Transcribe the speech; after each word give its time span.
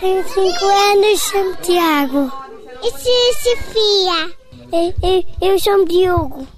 Tenho 0.00 0.26
5 0.26 0.64
anos, 0.64 1.20
chamo 1.20 1.56
Tiago. 1.56 2.32
Eu 2.82 2.90
sou 2.90 3.34
Sofia. 3.42 4.34
Eu, 4.72 4.94
eu, 5.02 5.24
eu 5.42 5.58
chamo 5.58 5.84
Diogo. 5.84 6.48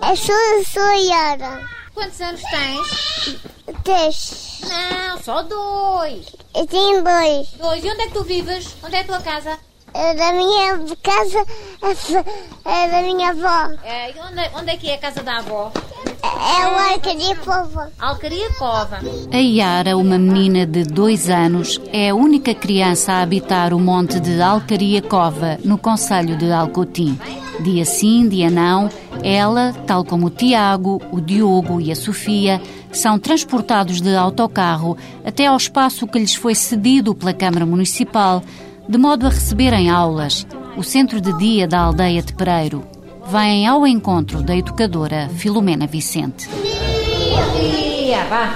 Eu 0.00 0.16
sou, 0.16 0.64
sou 0.72 0.92
Yara. 0.94 1.68
Quantos 1.92 2.20
anos 2.20 2.40
tens? 2.42 3.38
Três. 3.82 4.60
Não, 4.68 5.18
só 5.20 5.42
dois. 5.42 6.26
Eu 6.54 6.66
tenho 6.68 7.02
dois. 7.02 7.48
Dois. 7.54 7.84
E 7.84 7.90
onde 7.90 8.02
é 8.02 8.06
que 8.06 8.12
tu 8.12 8.22
vives? 8.22 8.76
Onde 8.84 8.94
é 8.94 9.00
a 9.00 9.04
tua 9.04 9.20
casa? 9.20 9.58
É 9.92 10.14
da 10.14 10.32
minha 10.32 10.78
casa, 11.02 11.46
é 12.64 12.88
da 12.88 13.02
minha 13.02 13.30
avó. 13.30 13.76
É, 13.84 14.10
e 14.10 14.20
onde, 14.20 14.56
onde 14.56 14.70
é 14.70 14.76
que 14.76 14.90
é 14.90 14.94
a 14.94 14.98
casa 14.98 15.22
da 15.22 15.38
avó? 15.38 15.72
É 16.24 16.66
o 16.66 16.74
Arcadia 16.92 17.36
Povo. 17.36 17.80
Alcaria 17.98 18.50
Cova. 18.54 18.98
A 19.30 19.36
Yara, 19.36 19.96
uma 19.96 20.18
menina 20.18 20.64
de 20.64 20.84
dois 20.84 21.28
anos, 21.28 21.78
é 21.92 22.08
a 22.08 22.14
única 22.14 22.54
criança 22.54 23.12
a 23.12 23.22
habitar 23.22 23.74
o 23.74 23.78
monte 23.78 24.18
de 24.18 24.40
Alcaria 24.40 25.02
Cova, 25.02 25.58
no 25.62 25.76
Conselho 25.76 26.36
de 26.36 26.50
Alcotim. 26.50 27.18
Dia 27.60 27.84
sim, 27.84 28.26
dia 28.26 28.50
não, 28.50 28.88
ela, 29.22 29.74
tal 29.86 30.04
como 30.04 30.26
o 30.26 30.30
Tiago, 30.30 31.00
o 31.12 31.20
Diogo 31.20 31.80
e 31.80 31.92
a 31.92 31.96
Sofia, 31.96 32.60
são 32.90 33.18
transportados 33.18 34.00
de 34.00 34.14
autocarro 34.14 34.96
até 35.24 35.46
ao 35.46 35.56
espaço 35.56 36.06
que 36.06 36.18
lhes 36.18 36.34
foi 36.34 36.54
cedido 36.54 37.14
pela 37.14 37.34
Câmara 37.34 37.66
Municipal, 37.66 38.42
de 38.88 38.98
modo 38.98 39.26
a 39.26 39.30
receberem 39.30 39.90
aulas, 39.90 40.46
o 40.76 40.82
centro 40.82 41.20
de 41.20 41.32
dia 41.38 41.68
da 41.68 41.80
aldeia 41.80 42.22
de 42.22 42.32
Pereiro. 42.32 42.93
Vêm 43.26 43.66
ao 43.66 43.86
encontro 43.86 44.42
da 44.42 44.54
educadora 44.56 45.28
Filomena 45.36 45.86
Vicente. 45.86 46.48
Ia, 46.52 48.24
vá. 48.24 48.54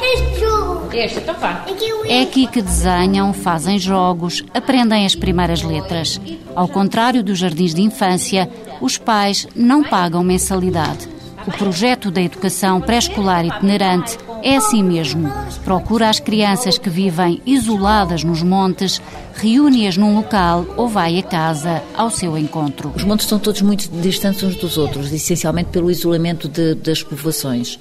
Este 0.00 0.40
jogo. 0.40 0.88
Este, 0.92 1.18
então 1.18 1.34
vá. 1.34 1.64
É 2.06 2.22
aqui 2.22 2.46
que 2.46 2.62
desenham, 2.62 3.32
fazem 3.32 3.78
jogos, 3.78 4.44
aprendem 4.54 5.04
as 5.04 5.14
primeiras 5.14 5.62
letras. 5.62 6.20
Ao 6.54 6.68
contrário 6.68 7.22
dos 7.22 7.38
jardins 7.38 7.74
de 7.74 7.82
infância, 7.82 8.48
os 8.80 8.96
pais 8.96 9.46
não 9.54 9.82
pagam 9.82 10.22
mensalidade. 10.22 11.08
O 11.46 11.50
projeto 11.50 12.10
da 12.10 12.22
educação 12.22 12.80
pré-escolar 12.80 13.44
itinerante 13.44 14.18
é 14.42 14.56
assim 14.56 14.82
mesmo. 14.82 15.30
Procura 15.64 16.08
as 16.08 16.20
crianças 16.20 16.78
que 16.78 16.88
vivem 16.88 17.40
isoladas 17.44 18.22
nos 18.22 18.42
montes, 18.42 19.00
reúne-as 19.34 19.96
num 19.96 20.14
local 20.14 20.66
ou 20.76 20.88
vai 20.88 21.18
a 21.18 21.22
casa 21.22 21.82
ao 21.94 22.10
seu 22.10 22.36
encontro. 22.38 22.92
Os 22.94 23.04
montes 23.04 23.26
estão 23.26 23.38
todos 23.38 23.62
muito 23.62 23.88
distantes 24.00 24.42
uns 24.42 24.56
dos 24.56 24.78
outros, 24.78 25.12
essencialmente 25.12 25.70
pelo 25.70 25.90
isolamento 25.90 26.48
de, 26.48 26.74
das 26.74 27.02
povoações. 27.02 27.78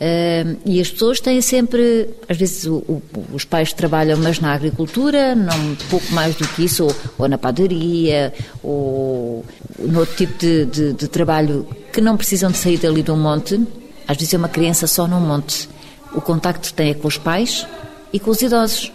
Uh, 0.00 0.56
e 0.64 0.80
as 0.80 0.90
pessoas 0.90 1.20
têm 1.20 1.42
sempre, 1.42 2.08
às 2.26 2.34
vezes 2.34 2.64
o, 2.64 2.76
o, 2.76 3.02
os 3.34 3.44
pais 3.44 3.74
trabalham, 3.74 4.16
mas 4.16 4.40
na 4.40 4.54
agricultura, 4.54 5.34
não 5.34 5.74
pouco 5.90 6.10
mais 6.14 6.34
do 6.36 6.48
que 6.48 6.64
isso, 6.64 6.84
ou, 6.84 6.96
ou 7.18 7.28
na 7.28 7.36
padaria, 7.36 8.32
ou 8.62 9.44
no 9.78 10.00
outro 10.00 10.16
tipo 10.16 10.38
de, 10.38 10.64
de, 10.64 10.92
de, 10.94 11.06
trabalho 11.06 11.68
que 11.92 12.00
não 12.00 12.16
precisam 12.16 12.50
de 12.50 12.56
sair 12.56 12.78
dali 12.78 13.02
do 13.02 13.14
monte. 13.14 13.60
Às 14.08 14.16
vezes 14.16 14.32
é 14.32 14.38
uma 14.38 14.48
criança 14.48 14.86
só 14.86 15.06
num 15.06 15.20
monte. 15.20 15.68
O 16.14 16.20
contacto 16.20 16.72
tem 16.74 16.90
é 16.90 16.94
com 16.94 17.08
os 17.08 17.16
pais 17.16 17.66
e 18.12 18.18
com 18.18 18.30
os 18.30 18.42
idosos. 18.42 18.92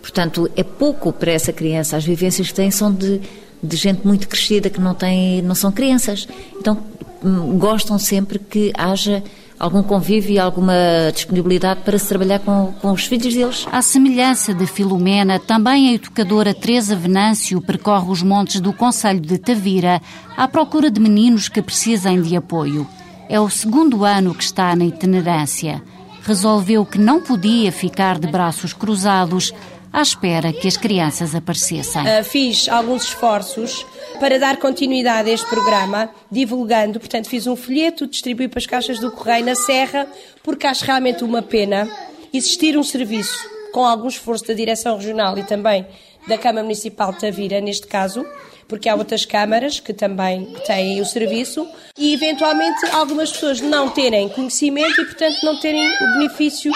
Portanto, 0.00 0.50
é 0.56 0.64
pouco 0.64 1.12
para 1.12 1.30
essa 1.30 1.52
criança. 1.52 1.96
As 1.96 2.04
vivências 2.04 2.48
que 2.48 2.54
tem 2.54 2.70
são 2.70 2.92
de, 2.92 3.20
de 3.62 3.76
gente 3.76 4.04
muito 4.04 4.26
crescida 4.26 4.68
que 4.68 4.80
não, 4.80 4.94
tem, 4.94 5.40
não 5.42 5.54
são 5.54 5.70
crianças. 5.70 6.26
Então, 6.58 6.78
hum, 7.24 7.56
gostam 7.56 7.98
sempre 7.98 8.38
que 8.38 8.72
haja 8.76 9.22
algum 9.62 9.80
convívio 9.80 10.32
e 10.32 10.38
alguma 10.40 10.74
disponibilidade 11.14 11.82
para 11.84 11.96
se 11.96 12.08
trabalhar 12.08 12.40
com, 12.40 12.74
com 12.82 12.90
os 12.90 13.04
filhos 13.04 13.32
deles. 13.32 13.64
À 13.70 13.80
semelhança 13.80 14.52
de 14.52 14.66
Filomena, 14.66 15.38
também 15.38 15.90
a 15.90 15.92
educadora 15.92 16.52
Teresa 16.52 16.96
Venâncio 16.96 17.60
percorre 17.60 18.10
os 18.10 18.24
montes 18.24 18.60
do 18.60 18.72
Conselho 18.72 19.20
de 19.20 19.38
Tavira 19.38 20.02
à 20.36 20.48
procura 20.48 20.90
de 20.90 21.00
meninos 21.00 21.48
que 21.48 21.62
precisem 21.62 22.20
de 22.20 22.34
apoio. 22.34 22.84
É 23.28 23.38
o 23.38 23.48
segundo 23.48 24.04
ano 24.04 24.34
que 24.34 24.42
está 24.42 24.74
na 24.74 24.84
itinerância. 24.84 25.80
Resolveu 26.24 26.86
que 26.86 26.98
não 26.98 27.20
podia 27.20 27.72
ficar 27.72 28.18
de 28.18 28.28
braços 28.28 28.72
cruzados 28.72 29.52
à 29.92 30.00
espera 30.00 30.52
que 30.52 30.66
as 30.66 30.76
crianças 30.76 31.34
aparecessem. 31.34 32.02
Uh, 32.02 32.24
fiz 32.24 32.68
alguns 32.68 33.04
esforços 33.04 33.84
para 34.18 34.38
dar 34.38 34.56
continuidade 34.56 35.28
a 35.30 35.32
este 35.32 35.48
programa, 35.48 36.08
divulgando, 36.30 36.98
portanto, 36.98 37.28
fiz 37.28 37.46
um 37.46 37.56
folheto, 37.56 38.06
distribuí 38.06 38.48
para 38.48 38.58
as 38.58 38.66
caixas 38.66 38.98
do 38.98 39.10
Correio 39.10 39.44
na 39.44 39.54
Serra, 39.54 40.06
porque 40.42 40.66
acho 40.66 40.84
realmente 40.84 41.24
uma 41.24 41.42
pena 41.42 41.90
existir 42.32 42.78
um 42.78 42.82
serviço 42.82 43.36
com 43.72 43.84
algum 43.84 44.08
esforço 44.08 44.46
da 44.46 44.54
Direção 44.54 44.96
Regional 44.96 45.36
e 45.38 45.42
também 45.42 45.86
da 46.26 46.38
Câmara 46.38 46.62
Municipal 46.62 47.12
de 47.12 47.20
Tavira, 47.20 47.60
neste 47.60 47.86
caso, 47.86 48.24
porque 48.72 48.88
há 48.88 48.94
outras 48.94 49.26
câmaras 49.26 49.78
que 49.78 49.92
também 49.92 50.46
têm 50.66 50.98
o 50.98 51.04
serviço 51.04 51.68
e, 51.98 52.14
eventualmente, 52.14 52.86
algumas 52.90 53.30
pessoas 53.30 53.60
não 53.60 53.90
terem 53.90 54.30
conhecimento 54.30 54.98
e, 54.98 55.04
portanto, 55.04 55.36
não 55.42 55.60
terem 55.60 55.86
o 55.90 56.06
benefício. 56.14 56.72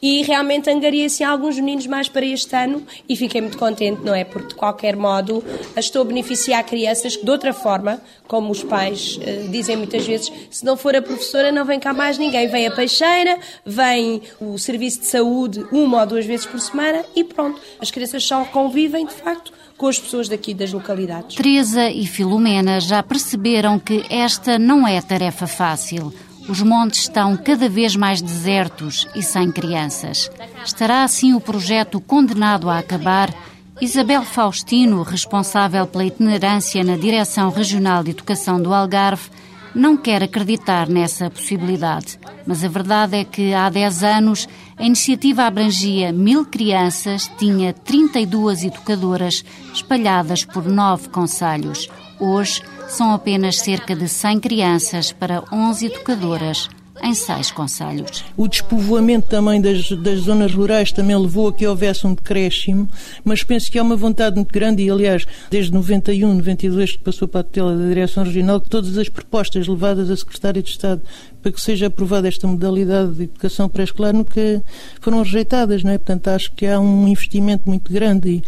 E 0.00 0.22
realmente 0.22 0.70
angariei 0.70 1.06
assim 1.06 1.24
alguns 1.24 1.56
meninos 1.56 1.88
mais 1.88 2.08
para 2.08 2.24
este 2.24 2.54
ano 2.54 2.86
e 3.08 3.16
fiquei 3.16 3.40
muito 3.40 3.58
contente, 3.58 4.02
não 4.04 4.14
é? 4.14 4.24
Porque 4.24 4.48
de 4.48 4.54
qualquer 4.54 4.94
modo 4.94 5.44
estou 5.76 6.02
a 6.02 6.04
beneficiar 6.04 6.64
crianças 6.64 7.16
que 7.16 7.24
de 7.24 7.30
outra 7.30 7.52
forma, 7.52 8.00
como 8.28 8.50
os 8.52 8.62
pais 8.62 9.16
uh, 9.16 9.48
dizem 9.48 9.76
muitas 9.76 10.04
vezes, 10.04 10.32
se 10.50 10.64
não 10.64 10.76
for 10.76 10.94
a 10.96 11.02
professora 11.02 11.52
não 11.52 11.64
vem 11.64 11.78
cá 11.78 11.92
mais 11.92 12.18
ninguém, 12.18 12.48
vem 12.48 12.66
a 12.66 12.70
peixeira, 12.72 13.38
vem 13.64 14.22
o 14.40 14.58
serviço 14.58 15.00
de 15.00 15.06
saúde 15.06 15.64
uma 15.70 16.00
ou 16.00 16.06
duas 16.06 16.26
vezes 16.26 16.46
por 16.46 16.58
semana 16.58 17.04
e 17.14 17.22
pronto, 17.22 17.60
as 17.80 17.90
crianças 17.90 18.24
só 18.24 18.44
convivem 18.44 19.06
de 19.06 19.14
facto 19.14 19.52
com 19.82 19.88
as 19.88 19.98
pessoas 19.98 20.28
daqui 20.28 20.54
das 20.54 20.72
localidades. 20.72 21.34
Teresa 21.34 21.90
e 21.90 22.06
Filomena 22.06 22.78
já 22.78 23.02
perceberam 23.02 23.80
que 23.80 24.04
esta 24.08 24.56
não 24.56 24.86
é 24.86 25.00
tarefa 25.00 25.48
fácil. 25.48 26.14
Os 26.48 26.62
montes 26.62 27.00
estão 27.00 27.36
cada 27.36 27.68
vez 27.68 27.96
mais 27.96 28.22
desertos 28.22 29.08
e 29.12 29.24
sem 29.24 29.50
crianças. 29.50 30.30
Estará 30.64 31.02
assim 31.02 31.34
o 31.34 31.40
projeto 31.40 32.00
condenado 32.00 32.70
a 32.70 32.78
acabar? 32.78 33.34
Isabel 33.80 34.22
Faustino, 34.22 35.02
responsável 35.02 35.84
pela 35.84 36.04
itinerância 36.04 36.84
na 36.84 36.96
Direção 36.96 37.50
Regional 37.50 38.04
de 38.04 38.12
Educação 38.12 38.62
do 38.62 38.72
Algarve, 38.72 39.30
não 39.74 39.96
quer 39.96 40.22
acreditar 40.22 40.88
nessa 40.88 41.30
possibilidade. 41.30 42.18
Mas 42.46 42.64
a 42.64 42.68
verdade 42.68 43.16
é 43.16 43.24
que 43.24 43.54
há 43.54 43.68
10 43.68 44.02
anos 44.02 44.48
a 44.76 44.84
iniciativa 44.84 45.44
abrangia 45.44 46.12
mil 46.12 46.44
crianças, 46.44 47.30
tinha 47.38 47.72
32 47.72 48.64
educadoras 48.64 49.44
espalhadas 49.72 50.44
por 50.44 50.64
nove 50.64 51.08
conselhos. 51.08 51.88
Hoje 52.18 52.62
são 52.88 53.12
apenas 53.12 53.58
cerca 53.58 53.94
de 53.94 54.08
100 54.08 54.40
crianças 54.40 55.12
para 55.12 55.44
11 55.52 55.86
educadoras 55.86 56.68
em 57.02 57.14
seis 57.14 57.50
conselhos. 57.50 58.24
O 58.36 58.46
despovoamento 58.46 59.28
também 59.28 59.60
das, 59.60 59.90
das 59.90 60.20
zonas 60.20 60.54
rurais 60.54 60.92
também 60.92 61.16
levou 61.16 61.48
a 61.48 61.52
que 61.52 61.66
houvesse 61.66 62.06
um 62.06 62.14
decréscimo, 62.14 62.88
mas 63.24 63.42
penso 63.42 63.70
que 63.70 63.78
há 63.78 63.82
uma 63.82 63.96
vontade 63.96 64.36
muito 64.36 64.52
grande 64.52 64.82
e, 64.82 64.90
aliás, 64.90 65.26
desde 65.50 65.72
91, 65.72 66.34
92, 66.34 66.92
que 66.92 67.02
passou 67.02 67.26
para 67.26 67.40
a 67.40 67.44
tutela 67.44 67.76
da 67.76 67.88
Direção 67.88 68.22
Regional, 68.22 68.60
que 68.60 68.68
todas 68.68 68.96
as 68.96 69.08
propostas 69.08 69.66
levadas 69.66 70.10
a 70.10 70.16
Secretário 70.16 70.62
de 70.62 70.70
Estado 70.70 71.02
para 71.42 71.50
que 71.50 71.60
seja 71.60 71.88
aprovada 71.88 72.28
esta 72.28 72.46
modalidade 72.46 73.14
de 73.14 73.24
educação 73.24 73.68
pré-escolar 73.68 74.14
nunca 74.14 74.62
foram 75.00 75.22
rejeitadas, 75.22 75.82
não 75.82 75.90
é? 75.90 75.98
Portanto, 75.98 76.28
acho 76.28 76.52
que 76.52 76.66
há 76.66 76.78
um 76.78 77.08
investimento 77.08 77.68
muito 77.68 77.92
grande 77.92 78.28
e, 78.30 78.42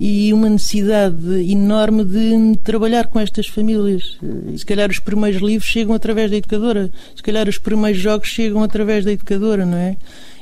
e 0.00 0.32
uma 0.32 0.48
necessidade 0.48 1.52
enorme 1.52 2.02
de 2.04 2.56
trabalhar 2.64 3.08
com 3.08 3.20
estas 3.20 3.46
famílias. 3.46 4.16
Se 4.56 4.64
calhar 4.64 4.90
os 4.90 4.98
primeiros 4.98 5.42
livros 5.42 5.68
chegam 5.68 5.94
através 5.94 6.30
da 6.30 6.38
educadora, 6.38 6.90
se 7.14 7.22
calhar 7.22 7.46
os 7.46 7.58
primeiros 7.58 8.00
jogos 8.00 8.28
chegam 8.28 8.62
através 8.62 9.04
da 9.04 9.12
educadora, 9.12 9.66
não 9.66 9.76
é? 9.76 9.98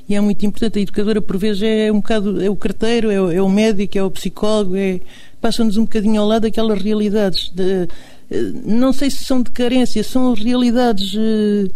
E 0.08 0.14
é 0.14 0.20
muito 0.20 0.46
importante. 0.46 0.78
A 0.78 0.82
educadora, 0.82 1.20
por 1.20 1.36
vezes, 1.36 1.62
é 1.62 1.91
um 1.91 1.96
bocado 1.96 2.40
é 2.40 2.49
o 2.49 2.55
carteiro, 2.55 3.10
é 3.10 3.20
o, 3.20 3.32
é 3.32 3.43
o 3.43 3.49
médico, 3.49 3.99
é 3.99 4.02
o 4.02 4.10
psicólogo, 4.12 4.76
é, 4.76 5.00
passam-nos 5.40 5.76
um 5.76 5.82
bocadinho 5.82 6.20
ao 6.20 6.28
lado 6.28 6.46
aquelas 6.46 6.81
realidades. 6.81 7.50
De, 7.52 7.88
não 8.64 8.93
sei 8.93 9.11
se 9.11 9.25
são 9.25 9.43
de 9.43 9.50
carência, 9.50 10.04
são 10.04 10.34
realidades 10.34 11.14
eh, 11.16 11.69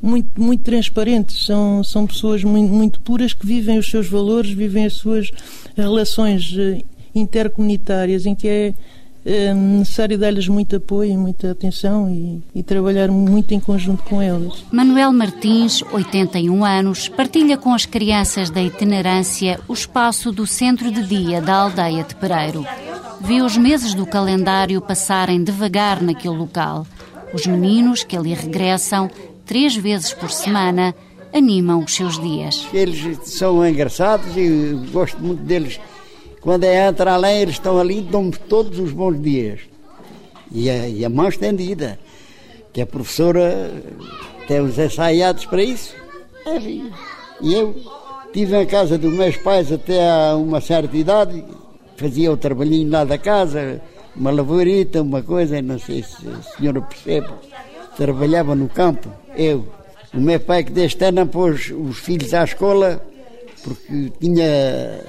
muito, 0.00 0.40
muito 0.40 0.62
transparentes, 0.62 1.44
são, 1.46 1.82
são 1.82 2.06
pessoas 2.06 2.44
muito, 2.44 2.72
muito 2.72 3.00
puras 3.00 3.32
que 3.32 3.46
vivem 3.46 3.78
os 3.78 3.90
seus 3.90 4.06
valores, 4.06 4.52
vivem 4.52 4.84
as 4.84 4.94
suas 4.94 5.30
relações 5.76 6.54
eh, 6.56 6.82
intercomunitárias 7.14 8.26
em 8.26 8.34
que 8.34 8.48
é, 8.48 8.74
é 9.24 9.54
necessário 9.54 10.18
dar-lhes 10.18 10.48
muito 10.48 10.76
apoio 10.76 11.12
e 11.12 11.16
muita 11.16 11.50
atenção 11.50 12.10
e, 12.10 12.42
e, 12.54 12.62
trabalhar 12.62 13.08
muito 13.08 13.54
em 13.54 13.60
conjunto 13.60 14.02
com 14.04 14.20
elas. 14.20 14.64
Manuel 14.70 15.12
Martins, 15.12 15.82
81 15.92 16.64
anos, 16.64 17.08
partilha 17.08 17.56
com 17.56 17.72
as 17.72 17.86
crianças 17.86 18.50
da 18.50 18.62
itinerância 18.62 19.58
o 19.68 19.72
espaço 19.72 20.30
do 20.30 20.46
centro 20.46 20.90
de 20.90 21.02
dia 21.06 21.40
da 21.40 21.54
aldeia 21.54 22.04
de 22.04 22.14
Pereiro. 22.14 22.66
Vê 23.20 23.40
os 23.40 23.56
meses 23.56 23.94
do 23.94 24.04
calendário 24.04 24.80
passarem 24.80 25.42
devagar 25.42 26.02
naquele 26.02 26.36
local. 26.36 26.86
Os 27.32 27.46
meninos 27.46 28.04
que 28.04 28.16
ali 28.16 28.34
regressam, 28.34 29.10
três 29.46 29.74
vezes 29.74 30.12
por 30.12 30.30
semana, 30.30 30.94
animam 31.34 31.82
os 31.82 31.94
seus 31.94 32.20
dias. 32.20 32.66
Eles 32.72 33.18
são 33.24 33.66
engraçados 33.66 34.36
e 34.36 34.78
gosto 34.92 35.18
muito 35.20 35.42
deles 35.42 35.80
Quando 36.44 36.64
é 36.64 36.86
entra 36.86 37.14
além, 37.14 37.40
eles 37.40 37.54
estão 37.54 37.78
ali 37.78 37.98
e 37.98 38.02
dão-me 38.02 38.32
todos 38.32 38.78
os 38.78 38.92
bons 38.92 39.20
dias. 39.20 39.60
E 40.52 40.68
a, 40.68 40.86
e 40.86 41.02
a 41.02 41.08
mão 41.08 41.26
estendida, 41.26 41.98
que 42.70 42.82
a 42.82 42.86
professora 42.86 43.72
tem 44.46 44.60
os 44.60 44.78
ensaiados 44.78 45.46
para 45.46 45.62
isso. 45.62 45.94
Enfim, 46.46 46.92
e 47.40 47.54
eu 47.54 47.74
estive 48.26 48.60
em 48.60 48.66
casa 48.66 48.98
dos 48.98 49.10
meus 49.10 49.38
pais 49.38 49.72
até 49.72 50.06
a 50.06 50.36
uma 50.36 50.60
certa 50.60 50.94
idade, 50.94 51.42
fazia 51.96 52.30
o 52.30 52.36
trabalhinho 52.36 52.90
lá 52.90 53.04
da 53.04 53.16
casa, 53.16 53.80
uma 54.14 54.30
lavorita, 54.30 55.00
uma 55.00 55.22
coisa, 55.22 55.62
não 55.62 55.78
sei 55.78 56.02
se 56.02 56.28
a 56.28 56.42
senhora 56.42 56.82
percebe. 56.82 57.30
Trabalhava 57.96 58.54
no 58.54 58.68
campo, 58.68 59.08
eu. 59.34 59.66
O 60.12 60.20
meu 60.20 60.38
pai 60.38 60.62
que 60.62 60.72
deste 60.72 61.02
ano 61.06 61.26
pôs 61.26 61.70
os 61.70 61.98
filhos 61.98 62.34
à 62.34 62.44
escola, 62.44 63.02
porque 63.64 64.12
tinha 64.20 65.00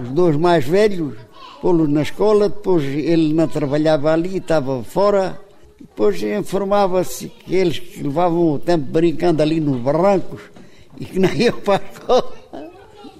os 0.00 0.08
dois 0.10 0.36
mais 0.36 0.64
velhos, 0.64 1.14
pô-los 1.60 1.88
na 1.88 2.02
escola, 2.02 2.48
depois 2.48 2.84
ele 2.84 3.34
não 3.34 3.48
trabalhava 3.48 4.12
ali, 4.12 4.36
estava 4.36 4.82
fora, 4.84 5.40
depois 5.80 6.22
informava-se 6.22 7.28
que 7.28 7.54
eles 7.54 7.80
que 7.80 8.02
levavam 8.02 8.52
o 8.52 8.58
tempo 8.58 8.86
brincando 8.90 9.42
ali 9.42 9.60
nos 9.60 9.80
barrancos 9.80 10.40
e 10.98 11.04
que 11.04 11.18
não 11.18 11.32
iam 11.34 11.58
para 11.60 11.82
a 11.82 11.92
escola. 11.92 12.32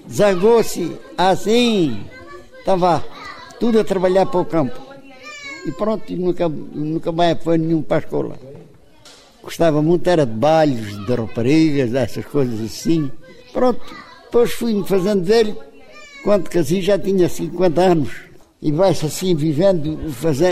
Zangou-se 0.09 0.95
assim, 1.17 2.05
estava 2.59 3.03
tudo 3.59 3.79
a 3.79 3.83
trabalhar 3.83 4.25
para 4.25 4.39
o 4.39 4.45
campo. 4.45 4.79
E 5.65 5.71
pronto, 5.71 6.15
nunca, 6.15 6.47
nunca 6.47 7.11
mais 7.11 7.43
foi 7.43 7.57
nenhum 7.57 7.81
para 7.81 7.97
a 7.97 7.99
escola. 7.99 8.39
Gostava 9.41 9.81
muito, 9.81 10.07
era 10.07 10.25
de 10.25 10.33
bailes, 10.33 11.05
de 11.05 11.13
raparigas, 11.13 11.91
dessas 11.91 12.25
coisas 12.25 12.61
assim. 12.61 13.11
Pronto, 13.51 13.83
depois 14.35 14.51
fui-me 14.51 14.83
fazendo 14.85 15.23
velho, 15.23 15.55
quando 16.21 16.49
casei 16.49 16.81
já 16.81 16.99
tinha 16.99 17.29
50 17.29 17.81
anos. 17.81 18.09
E 18.61 18.69
vai-se 18.69 19.05
assim 19.05 19.33
vivendo, 19.33 19.97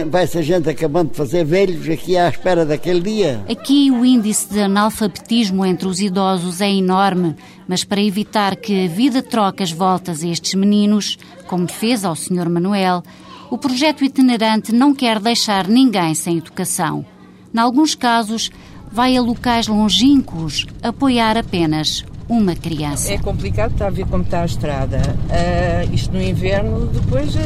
vai-se 0.10 0.38
a 0.38 0.42
gente 0.42 0.70
acabando 0.70 1.12
de 1.12 1.18
fazer 1.18 1.44
velhos 1.44 1.90
aqui 1.90 2.16
à 2.16 2.30
espera 2.30 2.66
daquele 2.66 3.02
dia. 3.02 3.44
Aqui 3.50 3.92
o 3.92 4.06
índice 4.06 4.48
de 4.54 4.62
analfabetismo 4.62 5.66
entre 5.66 5.86
os 5.86 6.00
idosos 6.00 6.62
é 6.62 6.72
enorme, 6.72 7.36
mas 7.68 7.84
para 7.84 8.02
evitar 8.02 8.56
que 8.56 8.86
a 8.86 8.88
vida 8.88 9.22
troque 9.22 9.62
as 9.62 9.74
voltas 9.74 10.24
a 10.24 10.28
estes 10.30 10.54
meninos, 10.54 11.18
como 11.46 11.68
fez 11.68 12.06
ao 12.06 12.16
Sr. 12.16 12.50
Manuel, 12.50 13.04
o 13.50 13.58
projeto 13.58 14.06
itinerante 14.06 14.72
não 14.72 14.96
quer 14.96 15.20
deixar 15.20 15.68
ninguém 15.68 16.16
sem 16.16 16.38
educação. 16.38 17.06
Em 17.54 17.60
alguns 17.60 17.96
casos, 17.96 18.50
vai 18.90 19.18
a 19.18 19.22
locais 19.22 19.68
longínquos 19.68 20.68
apoiar 20.82 21.38
apenas 21.38 22.06
uma 22.28 22.56
criança. 22.56 23.14
É 23.14 23.18
complicado, 23.18 23.72
está 23.72 23.88
a 23.88 23.90
ver 23.90 24.06
como 24.08 24.24
está 24.24 24.42
a 24.42 24.46
estrada. 24.46 24.98
Uh, 24.98 25.94
isto 25.94 26.14
no 26.14 26.22
inverno, 26.22 26.88
depois 26.88 27.36
uh, 27.36 27.40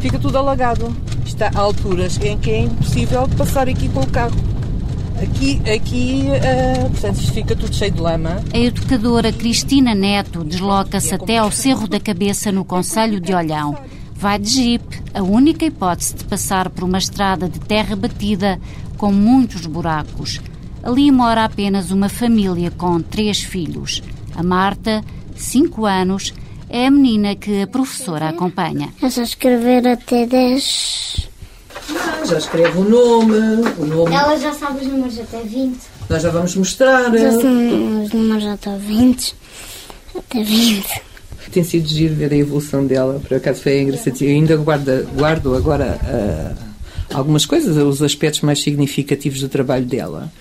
fica 0.00 0.18
tudo 0.18 0.38
alagado. 0.38 0.94
Está 1.24 1.50
a 1.54 1.60
alturas 1.60 2.18
em 2.22 2.36
que 2.38 2.50
é 2.50 2.60
impossível 2.62 3.28
passar 3.36 3.68
aqui 3.68 3.88
com 3.88 4.00
o 4.00 4.06
carro. 4.06 4.36
Aqui, 5.22 5.60
aqui 5.70 6.24
uh, 6.26 6.90
portanto, 6.90 7.20
isto 7.20 7.32
fica 7.32 7.54
tudo 7.54 7.74
cheio 7.74 7.92
de 7.92 8.00
lama. 8.00 8.42
A 8.52 8.58
educadora 8.58 9.32
Cristina 9.32 9.94
Neto 9.94 10.44
desloca-se 10.44 11.14
até 11.14 11.38
ao 11.38 11.50
Cerro 11.50 11.86
da 11.86 12.00
Cabeça, 12.00 12.50
no 12.50 12.64
Conselho 12.64 13.20
de 13.20 13.34
Olhão. 13.34 13.76
Vai 14.14 14.38
de 14.38 14.50
jeep, 14.50 14.84
a 15.12 15.22
única 15.22 15.64
hipótese 15.64 16.14
de 16.14 16.24
passar 16.24 16.70
por 16.70 16.84
uma 16.84 16.98
estrada 16.98 17.48
de 17.48 17.58
terra 17.58 17.96
batida 17.96 18.60
com 18.96 19.10
muitos 19.12 19.66
buracos. 19.66 20.40
Ali 20.82 21.10
mora 21.12 21.44
apenas 21.44 21.90
uma 21.90 22.08
família 22.08 22.70
com 22.70 23.00
três 23.00 23.40
filhos. 23.40 24.02
A 24.34 24.42
Marta, 24.42 25.02
cinco 25.36 25.86
anos, 25.86 26.34
é 26.68 26.86
a 26.86 26.90
menina 26.90 27.36
que 27.36 27.62
a 27.62 27.66
professora 27.66 28.30
acompanha. 28.30 28.92
É 29.00 29.10
só 29.10 29.22
escrever 29.22 29.86
até 29.86 30.26
10. 30.26 31.28
Ah, 31.94 32.24
já 32.24 32.38
escreve 32.38 32.78
o 32.78 32.84
nome, 32.84 33.36
o 33.78 33.84
nome. 33.84 34.14
Ela 34.14 34.36
já 34.38 34.52
sabe 34.52 34.80
os 34.80 34.86
números 34.86 35.18
até 35.18 35.40
20. 35.42 35.78
Nós 36.08 36.22
já 36.22 36.30
vamos 36.30 36.56
mostrar. 36.56 37.16
Já 37.16 37.30
sei 37.32 38.02
os 38.04 38.12
números 38.12 38.46
até 38.46 38.76
20. 38.76 39.34
Até 40.16 40.42
20. 40.42 41.02
Tem 41.52 41.62
sido 41.62 41.86
giro 41.88 42.14
ver 42.14 42.32
a 42.32 42.36
evolução 42.36 42.86
dela, 42.86 43.20
por 43.20 43.36
acaso 43.36 43.60
foi 43.60 43.82
engraçado. 43.82 44.22
Eu 44.22 44.30
ainda 44.30 44.56
guardo, 44.56 45.06
guardo 45.14 45.54
agora. 45.54 45.98
Uh, 46.02 46.72
algumas 47.14 47.44
coisas, 47.44 47.76
os 47.76 48.02
aspectos 48.02 48.40
mais 48.40 48.62
significativos 48.62 49.40
do 49.40 49.48
trabalho 49.48 49.84
dela. 49.84 50.32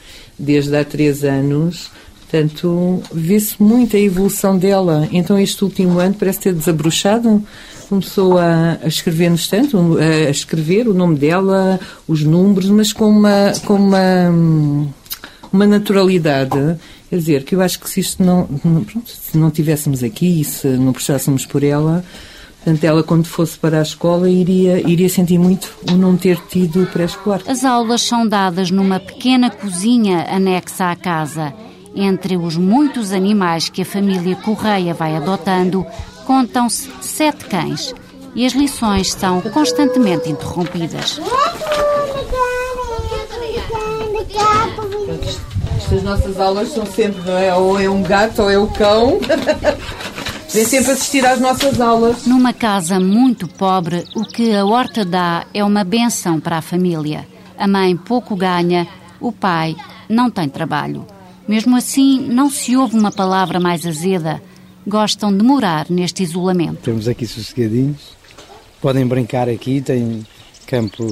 Desde 0.42 0.76
há 0.76 0.84
três 0.84 1.24
anos, 1.24 1.92
portanto, 2.22 3.04
vê-se 3.14 3.62
muito 3.62 3.96
a 3.96 4.00
evolução 4.00 4.58
dela. 4.58 5.08
Então, 5.12 5.38
este 5.38 5.64
último 5.64 6.00
ano 6.00 6.16
parece 6.18 6.40
ter 6.40 6.54
desabrochado. 6.54 7.44
Começou 7.88 8.40
a, 8.40 8.80
a 8.82 8.88
escrever 8.88 9.30
no 9.30 9.36
instante, 9.36 9.76
a 10.00 10.30
escrever 10.32 10.88
o 10.88 10.96
nome 10.96 11.16
dela, 11.16 11.80
os 12.08 12.24
números, 12.24 12.70
mas 12.70 12.92
com 12.92 13.08
uma, 13.08 13.54
com 13.66 13.76
uma, 13.76 14.34
uma 15.54 15.68
naturalidade. 15.68 16.78
Quer 17.08 17.18
dizer, 17.18 17.44
que 17.44 17.54
eu 17.54 17.62
acho 17.62 17.80
que 17.80 17.88
se 17.88 18.00
isto 18.00 18.24
não, 18.24 18.46
pronto, 18.46 19.04
se 19.06 19.38
não 19.38 19.52
tivéssemos 19.52 20.02
aqui, 20.02 20.44
se 20.44 20.66
não 20.70 20.94
puxássemos 20.94 21.46
por 21.46 21.62
ela, 21.64 22.04
Portanto, 22.64 22.84
ela, 22.84 23.02
quando 23.02 23.26
fosse 23.26 23.58
para 23.58 23.80
a 23.80 23.82
escola, 23.82 24.30
iria, 24.30 24.88
iria 24.88 25.10
sentir 25.10 25.40
muito 25.40 25.74
o 25.90 25.96
não 25.96 26.16
ter 26.16 26.38
tido 26.48 26.86
pré-escolar. 26.92 27.42
As 27.48 27.66
aulas 27.66 28.04
são 28.04 28.28
dadas 28.28 28.70
numa 28.70 29.00
pequena 29.00 29.50
cozinha 29.50 30.28
anexa 30.30 30.92
à 30.92 30.96
casa. 30.96 31.52
Entre 31.96 32.38
os 32.38 32.56
muitos 32.56 33.12
animais 33.12 33.68
que 33.68 33.82
a 33.82 33.86
família 33.86 34.36
Correia 34.36 34.94
vai 34.94 35.16
adotando, 35.16 35.84
contam-se 36.26 36.88
sete 37.02 37.46
cães. 37.46 37.96
E 38.36 38.46
as 38.46 38.54
lições 38.54 39.12
são 39.12 39.42
constantemente 39.42 40.30
interrompidas. 40.30 41.20
Estas 45.78 46.04
nossas 46.04 46.40
aulas 46.40 46.70
são 46.70 46.86
sempre, 46.86 47.22
não 47.26 47.38
é? 47.38 47.54
Ou 47.56 47.80
é 47.80 47.90
um 47.90 48.04
gato 48.04 48.44
ou 48.44 48.52
é 48.52 48.58
o 48.58 48.68
cão. 48.68 49.20
Vem 50.54 50.66
sempre 50.66 50.92
assistir 50.92 51.26
às 51.26 51.40
nossas 51.40 51.80
aulas. 51.80 52.28
Numa 52.28 52.52
casa 52.52 53.00
muito 53.00 53.48
pobre, 53.48 54.04
o 54.14 54.26
que 54.26 54.54
a 54.54 54.66
horta 54.66 55.06
dá 55.06 55.46
é 55.54 55.64
uma 55.64 55.86
benção 55.86 56.42
para 56.42 56.58
a 56.58 56.62
família. 56.62 57.26
A 57.58 57.66
mãe 57.68 57.96
pouco 57.96 58.36
ganha, 58.36 58.86
o 59.22 59.32
pai 59.32 59.78
não 60.10 60.30
tem 60.30 60.50
trabalho. 60.50 61.06
Mesmo 61.48 61.78
assim, 61.78 62.20
não 62.28 62.50
se 62.50 62.76
ouve 62.76 62.98
uma 62.98 63.14
palavra 63.14 63.62
mais 63.62 63.86
azeda. 63.86 64.42
Gostam 64.86 65.36
de 65.36 65.42
morar 65.42 65.86
neste 65.90 66.22
isolamento. 66.22 66.82
Temos 66.82 67.08
aqui 67.08 67.26
sossegadinhos, 67.26 68.18
podem 68.82 69.08
brincar 69.08 69.48
aqui, 69.48 69.80
tem 69.80 70.26
campo 70.68 71.08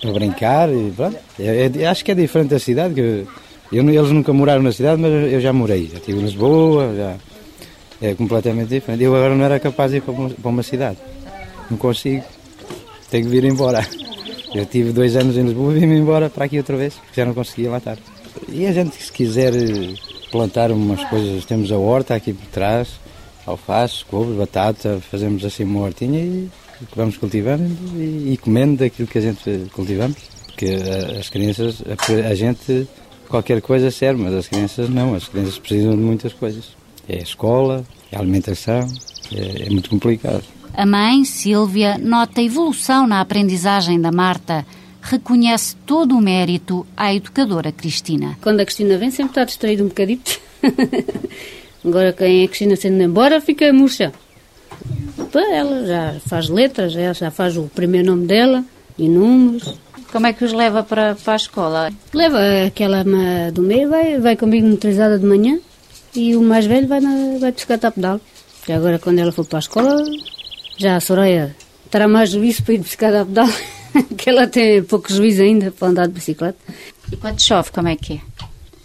para 0.00 0.12
brincar 0.12 0.70
e 0.70 0.90
pronto. 0.90 1.18
É, 1.38 1.70
é, 1.80 1.86
acho 1.86 2.02
que 2.02 2.12
é 2.12 2.14
diferente 2.14 2.48
da 2.48 2.58
cidade, 2.58 2.94
que 2.94 3.26
eu, 3.72 3.90
eles 3.90 4.10
nunca 4.10 4.32
moraram 4.32 4.62
na 4.62 4.72
cidade, 4.72 5.02
mas 5.02 5.30
eu 5.30 5.40
já 5.40 5.52
morei. 5.52 5.90
Já 5.92 5.98
estive 5.98 6.18
em 6.18 6.22
Lisboa, 6.22 6.94
já 6.96 7.16
é 8.00 8.14
completamente 8.14 8.68
diferente. 8.68 9.02
Eu 9.02 9.14
agora 9.14 9.34
não 9.34 9.44
era 9.44 9.58
capaz 9.60 9.90
de 9.90 9.98
ir 9.98 10.02
para 10.02 10.48
uma, 10.48 10.62
cidade. 10.62 10.98
Não 11.70 11.76
consigo. 11.76 12.24
Tenho 13.10 13.24
que 13.24 13.30
vir 13.30 13.44
embora. 13.44 13.86
Eu 14.54 14.66
tive 14.66 14.92
dois 14.92 15.16
anos 15.16 15.36
em 15.36 15.42
Lisboa 15.42 15.74
e 15.74 15.80
vim-me 15.80 15.98
embora 15.98 16.30
para 16.30 16.44
aqui 16.44 16.58
outra 16.58 16.76
vez, 16.76 16.94
porque 16.94 17.20
já 17.20 17.26
não 17.26 17.34
conseguia 17.34 17.70
lá 17.70 17.78
estar. 17.78 17.98
E 18.48 18.66
a 18.66 18.72
gente, 18.72 18.96
se 19.02 19.12
quiser 19.12 19.52
plantar 20.30 20.70
umas 20.70 21.02
coisas, 21.08 21.44
temos 21.44 21.72
a 21.72 21.78
horta 21.78 22.14
aqui 22.14 22.32
por 22.32 22.46
trás, 22.46 22.88
alface, 23.46 24.04
couve, 24.04 24.34
batata, 24.34 25.00
fazemos 25.10 25.44
assim 25.44 25.64
uma 25.64 25.80
hortinha 25.80 26.20
e 26.20 26.48
vamos 26.94 27.16
cultivando 27.16 27.64
e, 27.96 28.32
e 28.32 28.36
comendo 28.36 28.78
daquilo 28.78 29.08
que 29.08 29.18
a 29.18 29.20
gente 29.20 29.70
cultivamos. 29.72 30.16
Porque 30.46 30.76
as 31.18 31.28
crianças, 31.28 31.82
a 32.30 32.34
gente, 32.34 32.86
qualquer 33.28 33.60
coisa 33.60 33.90
serve, 33.90 34.22
mas 34.22 34.34
as 34.34 34.46
crianças 34.46 34.88
não, 34.88 35.14
as 35.14 35.26
crianças 35.26 35.58
precisam 35.58 35.92
de 35.92 36.02
muitas 36.02 36.32
coisas. 36.32 36.83
É 37.08 37.16
a 37.16 37.22
escola, 37.22 37.84
é 38.10 38.16
a 38.16 38.20
alimentação, 38.20 38.86
é, 39.34 39.66
é 39.66 39.70
muito 39.70 39.90
complicado. 39.90 40.44
A 40.76 40.84
mãe, 40.84 41.24
Sílvia, 41.24 41.98
nota 41.98 42.42
evolução 42.42 43.06
na 43.06 43.20
aprendizagem 43.20 44.00
da 44.00 44.10
Marta. 44.10 44.66
Reconhece 45.00 45.76
todo 45.86 46.16
o 46.16 46.20
mérito 46.20 46.84
à 46.96 47.14
educadora 47.14 47.70
Cristina. 47.70 48.36
Quando 48.40 48.60
a 48.60 48.64
Cristina 48.64 48.96
vem, 48.96 49.10
sempre 49.10 49.32
está 49.32 49.44
distraída 49.44 49.84
um 49.84 49.88
bocadito. 49.88 50.40
Agora, 51.84 52.12
quem 52.12 52.42
a 52.42 52.48
Cristina 52.48 52.74
sendo 52.74 53.02
embora, 53.02 53.40
fica 53.40 53.72
murcha. 53.72 54.12
Ela 55.32 55.86
já 55.86 56.20
faz 56.26 56.48
letras, 56.48 56.92
já 56.92 57.30
faz 57.30 57.56
o 57.56 57.64
primeiro 57.64 58.08
nome 58.08 58.26
dela 58.26 58.64
e 58.98 59.08
números. 59.08 59.78
Como 60.10 60.26
é 60.26 60.32
que 60.32 60.44
os 60.44 60.52
leva 60.52 60.82
para, 60.82 61.14
para 61.14 61.34
a 61.34 61.36
escola? 61.36 61.92
Leva 62.12 62.38
aquela 62.66 63.04
do 63.52 63.62
meio, 63.62 63.90
vai, 63.90 64.18
vai 64.18 64.36
comigo 64.36 64.66
motorizada 64.66 65.18
de 65.18 65.26
manhã 65.26 65.60
e 66.14 66.36
o 66.36 66.42
mais 66.42 66.66
velho 66.66 66.86
vai, 66.86 67.00
na, 67.00 67.38
vai 67.38 67.52
bicicleta 67.52 67.88
a 67.88 67.90
pedal. 67.90 68.20
E 68.68 68.72
agora, 68.72 68.98
quando 68.98 69.18
ela 69.18 69.32
for 69.32 69.44
para 69.44 69.58
a 69.58 69.60
escola, 69.60 70.04
já 70.78 70.96
a 70.96 71.00
Soraya 71.00 71.54
terá 71.90 72.08
mais 72.08 72.30
juízo 72.30 72.62
para 72.62 72.74
ir 72.74 72.78
de 72.78 72.84
bicicleta 72.84 73.22
a 73.22 73.24
pedal, 73.24 73.48
que 74.16 74.30
ela 74.30 74.46
tem 74.46 74.82
pouco 74.82 75.12
juízo 75.12 75.42
ainda 75.42 75.70
para 75.70 75.88
andar 75.88 76.06
de 76.06 76.14
bicicleta. 76.14 76.58
E 77.12 77.16
quando 77.16 77.40
chove, 77.40 77.70
como 77.72 77.88
é 77.88 77.96
que 77.96 78.14
é? 78.14 78.20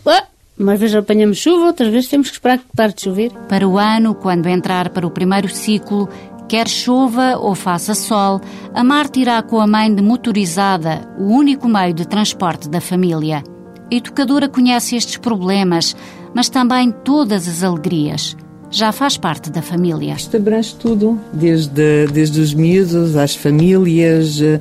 Ué, 0.05 0.23
umas 0.57 0.79
vezes 0.79 0.95
apanhamos 0.95 1.37
chuva, 1.37 1.67
outras 1.67 1.89
vezes 1.89 2.09
temos 2.09 2.29
que 2.29 2.33
esperar 2.33 2.57
que 2.57 2.65
pare 2.75 2.93
de 2.93 3.01
chover. 3.01 3.31
Para 3.47 3.67
o 3.67 3.77
ano, 3.77 4.15
quando 4.15 4.47
entrar 4.47 4.89
para 4.89 5.07
o 5.07 5.11
primeiro 5.11 5.49
ciclo, 5.49 6.09
Quer 6.49 6.67
chova 6.67 7.37
ou 7.37 7.53
faça 7.53 7.93
sol, 7.93 8.41
a 8.73 8.83
Marta 8.83 9.19
irá 9.19 9.39
com 9.43 9.59
a 9.59 9.67
mãe 9.67 9.93
de 9.93 10.01
motorizada, 10.01 11.07
o 11.15 11.25
único 11.25 11.67
meio 11.67 11.93
de 11.93 12.07
transporte 12.07 12.67
da 12.67 12.81
família. 12.81 13.43
A 13.91 13.93
educadora 13.93 14.49
conhece 14.49 14.95
estes 14.95 15.17
problemas, 15.17 15.95
mas 16.33 16.49
também 16.49 16.91
todas 17.03 17.47
as 17.47 17.63
alegrias. 17.63 18.35
Já 18.71 18.91
faz 18.91 19.17
parte 19.17 19.49
da 19.49 19.61
família. 19.63 20.13
Isto 20.13 20.37
abrange 20.37 20.75
tudo, 20.75 21.19
desde, 21.33 22.05
desde 22.13 22.39
os 22.39 22.53
miúdos 22.53 23.15
às 23.15 23.35
famílias. 23.35 24.39
eh, 24.41 24.59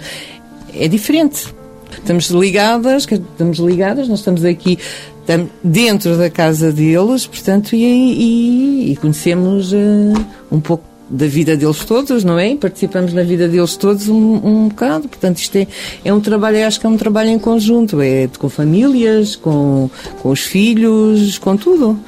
É 0.75 0.89
diferente. 0.89 1.55
Estamos 1.93 2.29
ligadas, 2.31 3.07
estamos 3.11 3.59
ligadas, 3.59 4.09
nós 4.09 4.21
estamos 4.21 4.45
aqui 4.45 4.79
estamos 5.21 5.51
dentro 5.63 6.17
da 6.17 6.31
casa 6.31 6.73
deles, 6.73 7.27
portanto, 7.27 7.75
e, 7.75 7.83
e- 7.85 8.93
e 8.93 8.97
conhecemos 8.97 9.73
eh, 9.75 10.13
um 10.51 10.59
pouco 10.61 10.85
da 11.09 11.27
vida 11.27 11.57
deles 11.57 11.85
todos, 11.85 12.25
não 12.25 12.39
é? 12.39 12.55
Participamos 12.57 13.13
na 13.13 13.23
vida 13.23 13.49
deles 13.49 13.77
todos 13.77 14.09
um, 14.09 14.35
um 14.45 14.69
bocado, 14.69 15.09
portanto, 15.09 15.39
isto 15.39 15.57
é, 15.57 15.67
é 16.05 16.13
um 16.13 16.21
trabalho, 16.21 16.67
acho 16.67 16.79
que 16.81 16.87
é 16.87 16.89
um 16.89 16.97
trabalho 16.97 17.31
em 17.31 17.39
conjunto, 17.39 18.01
é 18.01 18.29
com 18.39 18.49
famílias, 18.49 19.37
com, 19.37 19.91
com 20.23 20.31
os 20.31 20.41
filhos, 20.41 21.39
com 21.39 21.57
tudo. 21.57 21.99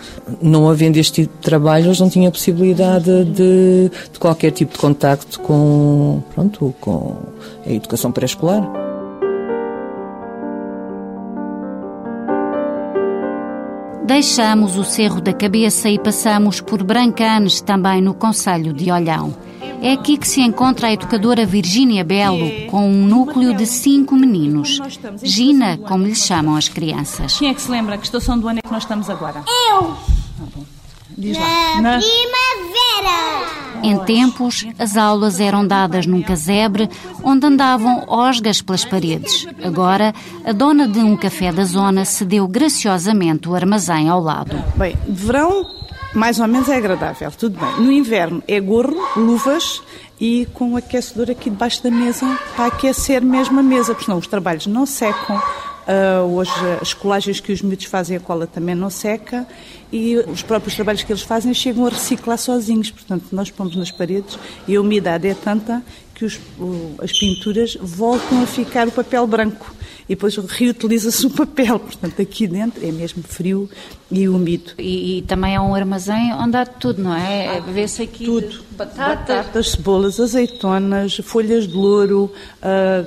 Não 0.43 0.69
havendo 0.69 0.99
este 0.99 1.23
tipo 1.23 1.37
de 1.37 1.43
trabalho, 1.43 1.87
eles 1.87 2.01
não 2.01 2.11
tinham 2.11 2.31
possibilidade 2.31 3.25
de, 3.25 3.91
de 4.13 4.19
qualquer 4.19 4.51
tipo 4.51 4.73
de 4.73 4.79
contacto 4.79 5.41
com, 5.41 6.23
pronto, 6.35 6.75
com 6.81 7.17
a 7.67 7.73
educação 7.73 8.13
pré-escolar. 8.13 8.90
Deixamos 14.11 14.77
o 14.77 14.83
Cerro 14.83 15.21
da 15.21 15.33
Cabeça 15.33 15.89
e 15.89 15.97
passamos 15.97 16.61
por 16.61 16.83
Brancanes, 16.83 17.61
também 17.61 18.03
no 18.03 18.13
Conselho 18.13 18.73
de 18.73 18.91
Olhão. 18.91 19.37
É 19.81 19.93
aqui 19.93 20.19
que 20.19 20.27
se 20.27 20.41
encontra 20.41 20.89
a 20.89 20.93
educadora 20.93 21.47
Virgínia 21.47 22.03
Belo, 22.03 22.67
com 22.69 22.91
um 22.91 23.07
núcleo 23.07 23.55
de 23.55 23.65
cinco 23.67 24.17
meninos. 24.17 24.81
Gina, 25.23 25.79
como 25.79 26.05
lhe 26.05 26.17
chamam 26.17 26.57
as 26.57 26.69
crianças. 26.69 27.39
Quem 27.39 27.51
é 27.51 27.55
que 27.55 27.63
se 27.63 27.71
lembra 27.71 27.97
que 27.97 28.05
estação 28.05 28.37
do 28.37 28.49
ano 28.49 28.59
é 28.59 28.63
que 28.63 28.73
nós 28.73 28.83
estamos 28.83 29.09
agora? 29.09 29.45
Eu! 29.71 29.97
Diz 31.17 31.39
lá. 31.39 31.77
Na 31.77 31.81
Na- 31.81 31.99
primavera! 32.01 33.70
Em 33.83 33.99
tempos, 34.05 34.67
as 34.79 34.97
aulas 34.97 35.41
eram 35.41 35.67
dadas 35.67 36.07
num 36.07 36.23
casebre 36.23 36.89
onde 37.23 37.47
andavam 37.47 38.05
osgas 38.07 38.61
pelas 38.61 38.85
paredes. 38.85 39.47
Agora, 39.63 40.15
a 40.45 40.53
dona 40.53 40.87
de 40.87 40.99
um 40.99 41.17
café 41.17 41.53
da 41.53 41.65
zona 41.65 42.05
cedeu 42.05 42.47
graciosamente 42.47 43.49
o 43.49 43.55
armazém 43.55 44.09
ao 44.09 44.21
lado. 44.21 44.57
Bem, 44.77 44.97
de 45.07 45.25
verão, 45.25 45.67
mais 46.15 46.41
ou 46.41 46.47
menos 46.47 46.69
é 46.69 46.77
agradável, 46.77 47.31
tudo 47.31 47.59
bem. 47.59 47.85
No 47.85 47.93
inverno 47.93 48.43
é 48.47 48.61
gorro, 48.61 48.97
luvas 49.17 49.83
e 50.21 50.47
com 50.53 50.73
o 50.73 50.77
aquecedor 50.77 51.31
aqui 51.31 51.49
debaixo 51.49 51.83
da 51.83 51.91
mesa 51.91 52.27
para 52.55 52.67
aquecer 52.67 53.23
mesmo 53.23 53.61
a 53.61 53.63
mesa, 53.63 53.95
porque 53.95 54.05
senão 54.05 54.19
os 54.19 54.27
trabalhos 54.27 54.67
não 54.67 54.85
secam. 54.85 55.41
Ah, 55.93 56.23
hoje 56.25 56.51
as 56.81 56.95
colagens 56.95 57.41
que 57.41 57.53
os 57.53 57.63
miúdos 57.63 57.87
fazem 57.87 58.17
a 58.17 58.21
cola 58.21 58.47
também 58.47 58.75
não 58.75 58.89
seca 58.91 59.47
e 59.93 60.17
os 60.19 60.43
próprios 60.43 60.75
trabalhos 60.77 61.03
que 61.03 61.13
eles 61.13 61.23
fazem 61.23 61.53
chegam 61.53 61.85
a 61.87 61.89
reciclar 61.91 62.39
sozinhos. 62.39 62.91
Portanto, 62.91 63.25
nós 63.33 63.51
pomos 63.51 63.75
nas 63.75 63.91
paredes 63.91 64.39
e 64.69 64.77
a 64.77 64.81
umidade 64.81 65.27
é 65.27 65.35
tanta 65.35 65.83
que 66.15 66.25
os- 66.25 66.39
o- 66.59 66.95
as 67.03 67.13
pinturas 67.19 67.77
voltam 67.81 68.43
a 68.43 68.47
ficar 68.47 68.87
o 68.87 68.93
papel 68.93 69.27
branco 69.27 69.75
e 70.11 70.17
depois 70.17 70.35
reutiliza-se 70.35 71.25
o 71.25 71.31
papel. 71.31 71.79
Portanto, 71.79 72.21
aqui 72.21 72.49
dentro 72.49 72.85
é 72.85 72.91
mesmo 72.91 73.23
frio 73.23 73.71
e 74.11 74.29
úmido. 74.29 74.73
E, 74.77 75.19
e 75.19 75.23
também 75.23 75.55
é 75.55 75.61
um 75.61 75.73
armazém 75.73 76.35
onde 76.35 76.57
há 76.57 76.67
tudo, 76.67 77.01
não 77.01 77.15
é? 77.15 77.61
Vê-se 77.61 78.03
aqui 78.03 78.25
Tudo. 78.25 78.61
batatas. 78.73 79.37
Batatas, 79.37 79.71
cebolas, 79.71 80.19
azeitonas, 80.19 81.17
folhas 81.23 81.69
de 81.69 81.75
louro. 81.75 82.33
ah, 82.61 83.05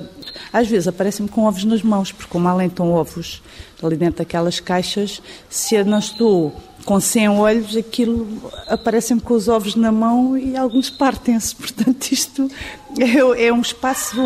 às 0.50 0.66
vezes 0.66 0.88
aparecem-me 0.88 1.28
com 1.28 1.44
ovos 1.44 1.64
nas 1.64 1.82
mãos, 1.82 2.10
porque 2.10 2.32
como 2.32 2.48
além 2.48 2.68
estão 2.68 2.90
ovos 2.90 3.42
ali 3.82 3.96
dentro 3.98 4.20
daquelas 4.20 4.58
caixas, 4.58 5.20
se 5.50 5.74
eu 5.74 5.84
não 5.84 5.98
estou 5.98 6.58
com 6.86 6.98
100 6.98 7.28
olhos, 7.28 7.76
aquilo 7.76 8.50
aparecem-me 8.66 9.20
com 9.20 9.34
os 9.34 9.46
ovos 9.46 9.74
na 9.74 9.92
mão 9.92 10.38
e 10.38 10.56
alguns 10.56 10.88
partem-se. 10.88 11.52
Portanto, 11.54 12.10
isto 12.10 12.50
é, 12.98 13.46
é 13.48 13.52
um 13.52 13.60
espaço. 13.60 14.16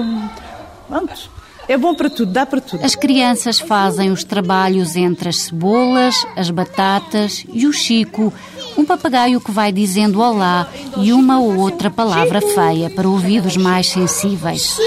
Pronto, 0.86 1.37
é 1.68 1.76
bom 1.76 1.94
para 1.94 2.08
tudo, 2.08 2.32
dá 2.32 2.46
para 2.46 2.60
tudo. 2.60 2.84
As 2.84 2.94
crianças 2.94 3.60
fazem 3.60 4.10
os 4.10 4.24
trabalhos 4.24 4.96
entre 4.96 5.28
as 5.28 5.36
cebolas, 5.36 6.14
as 6.34 6.50
batatas 6.50 7.44
e 7.52 7.66
o 7.66 7.72
Chico, 7.72 8.32
um 8.76 8.84
papagaio 8.84 9.40
que 9.40 9.50
vai 9.50 9.70
dizendo 9.70 10.20
olá 10.20 10.66
e 10.96 11.12
uma 11.12 11.38
ou 11.40 11.56
outra 11.58 11.90
palavra 11.90 12.40
feia 12.40 12.88
para 12.88 13.08
ouvidos 13.08 13.56
mais 13.56 13.88
sensíveis. 13.88 14.78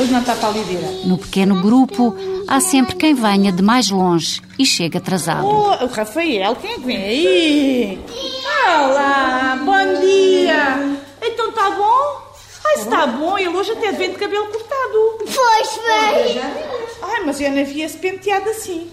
Hoje 0.00 0.12
não 0.12 0.20
está 0.20 0.34
para 0.36 0.48
a 0.48 0.52
lideira. 0.52 0.88
No 1.04 1.18
pequeno 1.18 1.60
grupo, 1.60 2.14
há 2.46 2.60
sempre 2.60 2.94
quem 2.94 3.14
venha 3.14 3.50
de 3.50 3.62
mais 3.62 3.90
longe 3.90 4.40
e 4.58 4.64
chega 4.64 4.98
atrasado. 4.98 5.46
Oh, 5.46 5.84
o 5.84 5.88
Rafael, 5.88 6.56
quem 6.56 6.70
é 6.70 6.74
que 6.74 6.80
vem 6.80 6.96
aí? 6.96 7.98
Olá, 8.66 9.58
bom 9.64 10.00
dia. 10.00 10.98
Então 11.20 11.48
está 11.48 11.70
bom? 11.70 12.27
Ai, 12.68 12.76
se 12.76 12.82
está 12.84 13.06
bom, 13.06 13.38
ele 13.38 13.48
hoje 13.48 13.72
até 13.72 13.92
vem 13.92 14.10
de 14.10 14.16
cabelo 14.16 14.46
cortado. 14.46 15.18
Pois 15.18 15.68
foi! 15.68 16.40
Ai, 17.02 17.22
mas 17.24 17.40
eu 17.40 17.50
não 17.50 17.64
via 17.64 17.86
esse 17.86 17.98
penteado 17.98 18.50
assim. 18.50 18.90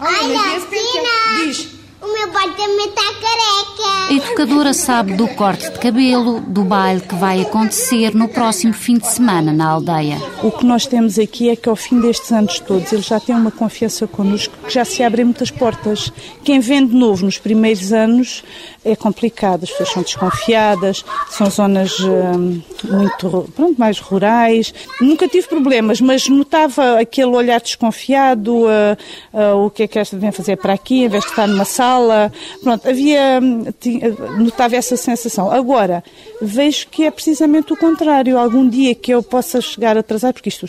Ai, 0.00 0.12
eu 0.12 0.24
Olha, 0.24 0.34
não 0.34 0.44
via 0.44 0.56
esse 0.56 0.66
penteado. 0.66 0.92
Tina. 0.92 1.46
Diz. 1.46 1.82
O 2.02 2.12
meu 2.12 2.28
pai 2.32 2.50
também 2.56 2.88
está 2.88 3.02
careca! 3.14 4.08
A 4.08 4.12
educadora 4.12 4.74
sabe 4.74 5.14
do 5.14 5.28
corte 5.28 5.70
de 5.70 5.78
cabelo, 5.78 6.40
do 6.40 6.64
baile 6.64 7.00
que 7.00 7.14
vai 7.14 7.42
acontecer 7.42 8.12
no 8.12 8.28
próximo 8.28 8.74
fim 8.74 8.98
de 8.98 9.06
semana 9.06 9.52
na 9.52 9.68
aldeia. 9.68 10.20
O 10.42 10.50
que 10.50 10.66
nós 10.66 10.84
temos 10.84 11.16
aqui 11.16 11.48
é 11.48 11.54
que 11.54 11.68
ao 11.68 11.76
fim 11.76 12.00
destes 12.00 12.32
anos 12.32 12.58
todos 12.58 12.92
eles 12.92 13.06
já 13.06 13.20
têm 13.20 13.36
uma 13.36 13.52
confiança 13.52 14.04
connosco 14.08 14.52
que 14.64 14.74
já 14.74 14.84
se 14.84 15.00
abrem 15.00 15.26
muitas 15.26 15.52
portas. 15.52 16.12
Quem 16.42 16.58
vem 16.58 16.84
de 16.84 16.92
novo 16.96 17.24
nos 17.24 17.38
primeiros 17.38 17.92
anos 17.92 18.42
é 18.84 18.96
complicado, 18.96 19.64
as 19.64 19.70
pessoas 19.70 19.90
são 19.90 20.02
desconfiadas, 20.02 21.04
são 21.30 21.48
zonas 21.50 21.98
hum, 22.00 22.60
muito 22.84 23.48
pronto, 23.54 23.78
mais 23.78 23.98
rurais. 24.00 24.74
Nunca 25.00 25.28
tive 25.28 25.46
problemas, 25.46 26.00
mas 26.00 26.28
notava 26.28 26.98
aquele 26.98 27.30
olhar 27.34 27.60
desconfiado, 27.60 28.66
ah, 28.68 28.96
ah, 29.32 29.54
o 29.54 29.70
que 29.70 29.84
é 29.84 29.88
que 29.88 29.98
esta 29.98 30.16
vem 30.16 30.32
fazer 30.32 30.56
para 30.56 30.72
aqui, 30.72 31.04
em 31.04 31.08
vez 31.08 31.22
de 31.24 31.30
estar 31.30 31.46
numa 31.46 31.64
sala. 31.64 32.32
Pronto, 32.62 32.88
havia, 32.88 33.38
hum, 33.42 33.64
tinha- 33.78 34.10
notava 34.38 34.74
essa 34.76 34.96
sensação. 34.96 35.50
Agora, 35.50 36.02
vejo 36.40 36.88
que 36.88 37.04
é 37.04 37.10
precisamente 37.10 37.72
o 37.72 37.76
contrário. 37.76 38.38
Algum 38.38 38.68
dia 38.68 38.94
que 38.94 39.12
eu 39.12 39.22
possa 39.22 39.60
chegar 39.60 39.96
atrasado, 39.96 40.34
porque 40.34 40.48
isto, 40.48 40.66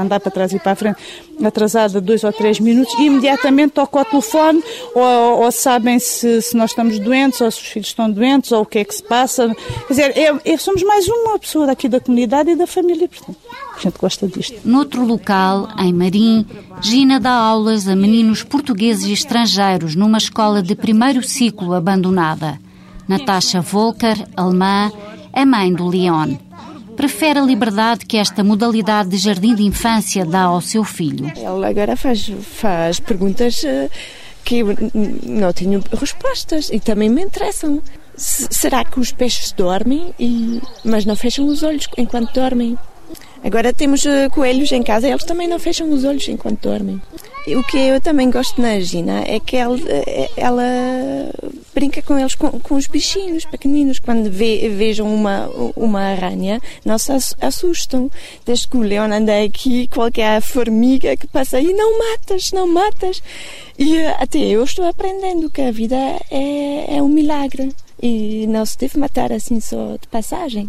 andar 0.00 0.20
para 0.20 0.30
trás 0.30 0.52
e 0.52 0.58
para 0.58 0.72
a 0.72 0.76
frente, 0.76 0.96
atrasada 1.48 2.00
dois 2.00 2.24
ou 2.24 2.32
três 2.32 2.58
minutos, 2.60 2.92
e 2.98 3.06
imediatamente 3.06 3.72
toco 3.72 3.98
ao 3.98 4.04
telefone, 4.04 4.62
ou, 4.94 5.42
ou 5.44 5.52
sabem 5.52 5.98
se, 5.98 6.42
se 6.42 6.56
nós 6.56 6.70
estamos 6.70 6.98
doentes, 6.98 7.40
ou 7.40 7.50
se 7.50 7.60
os 7.60 7.66
filhos 7.66 7.88
estão 7.88 8.10
doentes, 8.10 8.52
ou 8.52 8.62
o 8.62 8.66
que 8.66 8.78
é 8.78 8.84
que 8.84 8.94
se 8.94 9.02
passa. 9.02 9.54
Quer 9.86 9.92
dizer, 9.92 10.18
é- 10.18 10.52
é- 10.52 10.56
somos 10.56 10.82
mais 10.82 11.06
uma 11.08 11.38
pessoa 11.38 11.66
daqui 11.66 11.88
da 11.88 12.00
comunidade 12.00 12.50
e 12.50 12.56
da 12.56 12.66
família, 12.66 13.08
portanto, 13.08 13.38
a 13.76 13.80
gente 13.80 13.98
gosta 13.98 14.26
disto. 14.26 14.60
Noutro 14.64 15.04
local, 15.04 15.68
em 15.78 15.92
Marim, 15.92 16.46
Gina 16.80 17.18
dá 17.18 17.32
aulas 17.32 17.88
a 17.88 17.96
meninos 17.96 18.42
portugueses 18.42 19.06
e 19.06 19.12
estrangeiros 19.12 19.94
numa 19.94 20.18
escola 20.18 20.62
de 20.62 20.74
primeiro 20.74 21.22
ciclo 21.22 21.74
abandonada. 21.74 22.58
Natasha 23.08 23.60
Volker, 23.60 24.26
alemã, 24.36 24.90
é 25.32 25.44
mãe 25.44 25.72
do 25.72 25.88
Leon. 25.88 26.36
Prefere 27.02 27.40
a 27.40 27.42
liberdade 27.42 28.06
que 28.06 28.16
esta 28.16 28.44
modalidade 28.44 29.08
de 29.08 29.16
jardim 29.16 29.56
de 29.56 29.64
infância 29.64 30.24
dá 30.24 30.42
ao 30.42 30.60
seu 30.60 30.84
filho. 30.84 31.26
Ele 31.36 31.66
agora 31.66 31.96
faz, 31.96 32.30
faz 32.42 33.00
perguntas 33.00 33.64
eh, 33.64 33.90
que 34.44 34.58
eu 34.58 34.68
não 35.26 35.52
tenho 35.52 35.82
respostas 35.98 36.70
e 36.72 36.78
também 36.78 37.08
me 37.10 37.20
interessam. 37.20 37.82
Se- 38.16 38.46
será 38.52 38.84
que 38.84 39.00
os 39.00 39.10
peixes 39.10 39.50
dormem, 39.50 40.14
e, 40.16 40.60
mas 40.84 41.04
não 41.04 41.16
fecham 41.16 41.44
os 41.48 41.64
olhos 41.64 41.88
enquanto 41.98 42.32
dormem? 42.34 42.78
Agora 43.42 43.72
temos 43.72 44.06
eh, 44.06 44.28
coelhos 44.28 44.70
em 44.70 44.84
casa, 44.84 45.08
eles 45.08 45.24
também 45.24 45.48
não 45.48 45.58
fecham 45.58 45.90
os 45.90 46.04
olhos 46.04 46.28
enquanto 46.28 46.60
dormem. 46.68 47.02
O 47.48 47.64
que 47.64 47.78
eu 47.78 48.00
também 48.00 48.30
gosto 48.30 48.62
na 48.62 48.78
Gina 48.78 49.24
é 49.26 49.40
que 49.40 49.56
ela, 49.56 49.76
eh, 49.88 50.30
ela 50.36 50.62
brinca 51.82 52.00
com 52.00 52.16
eles, 52.16 52.36
com, 52.36 52.48
com 52.60 52.76
os 52.76 52.86
bichinhos 52.86 53.44
pequeninos. 53.44 53.98
Quando 53.98 54.30
vê- 54.30 54.68
vejam 54.68 55.12
uma, 55.12 55.48
uma 55.74 56.00
aranha, 56.00 56.60
não 56.84 56.96
se 56.96 57.10
ass- 57.10 57.34
assustam. 57.40 58.08
Desde 58.46 58.68
que 58.68 58.76
o 58.76 58.80
Leon 58.82 59.10
anda 59.12 59.42
aqui, 59.42 59.88
qualquer 59.88 60.40
formiga 60.40 61.16
que 61.16 61.26
passa 61.26 61.56
aí, 61.56 61.72
não 61.72 61.98
matas, 61.98 62.52
não 62.52 62.68
matas. 62.68 63.20
E 63.76 63.96
eh, 63.96 64.16
até 64.18 64.38
eu 64.38 64.62
estou 64.62 64.84
aprendendo 64.86 65.50
que 65.50 65.60
a 65.60 65.72
vida 65.72 65.96
é, 66.30 66.96
é 66.98 67.02
um 67.02 67.08
milagre. 67.08 67.72
E 68.00 68.46
não 68.48 68.64
se 68.64 68.78
deve 68.78 68.98
matar 68.98 69.32
assim 69.32 69.60
só 69.60 69.96
de 70.00 70.06
passagem. 70.08 70.68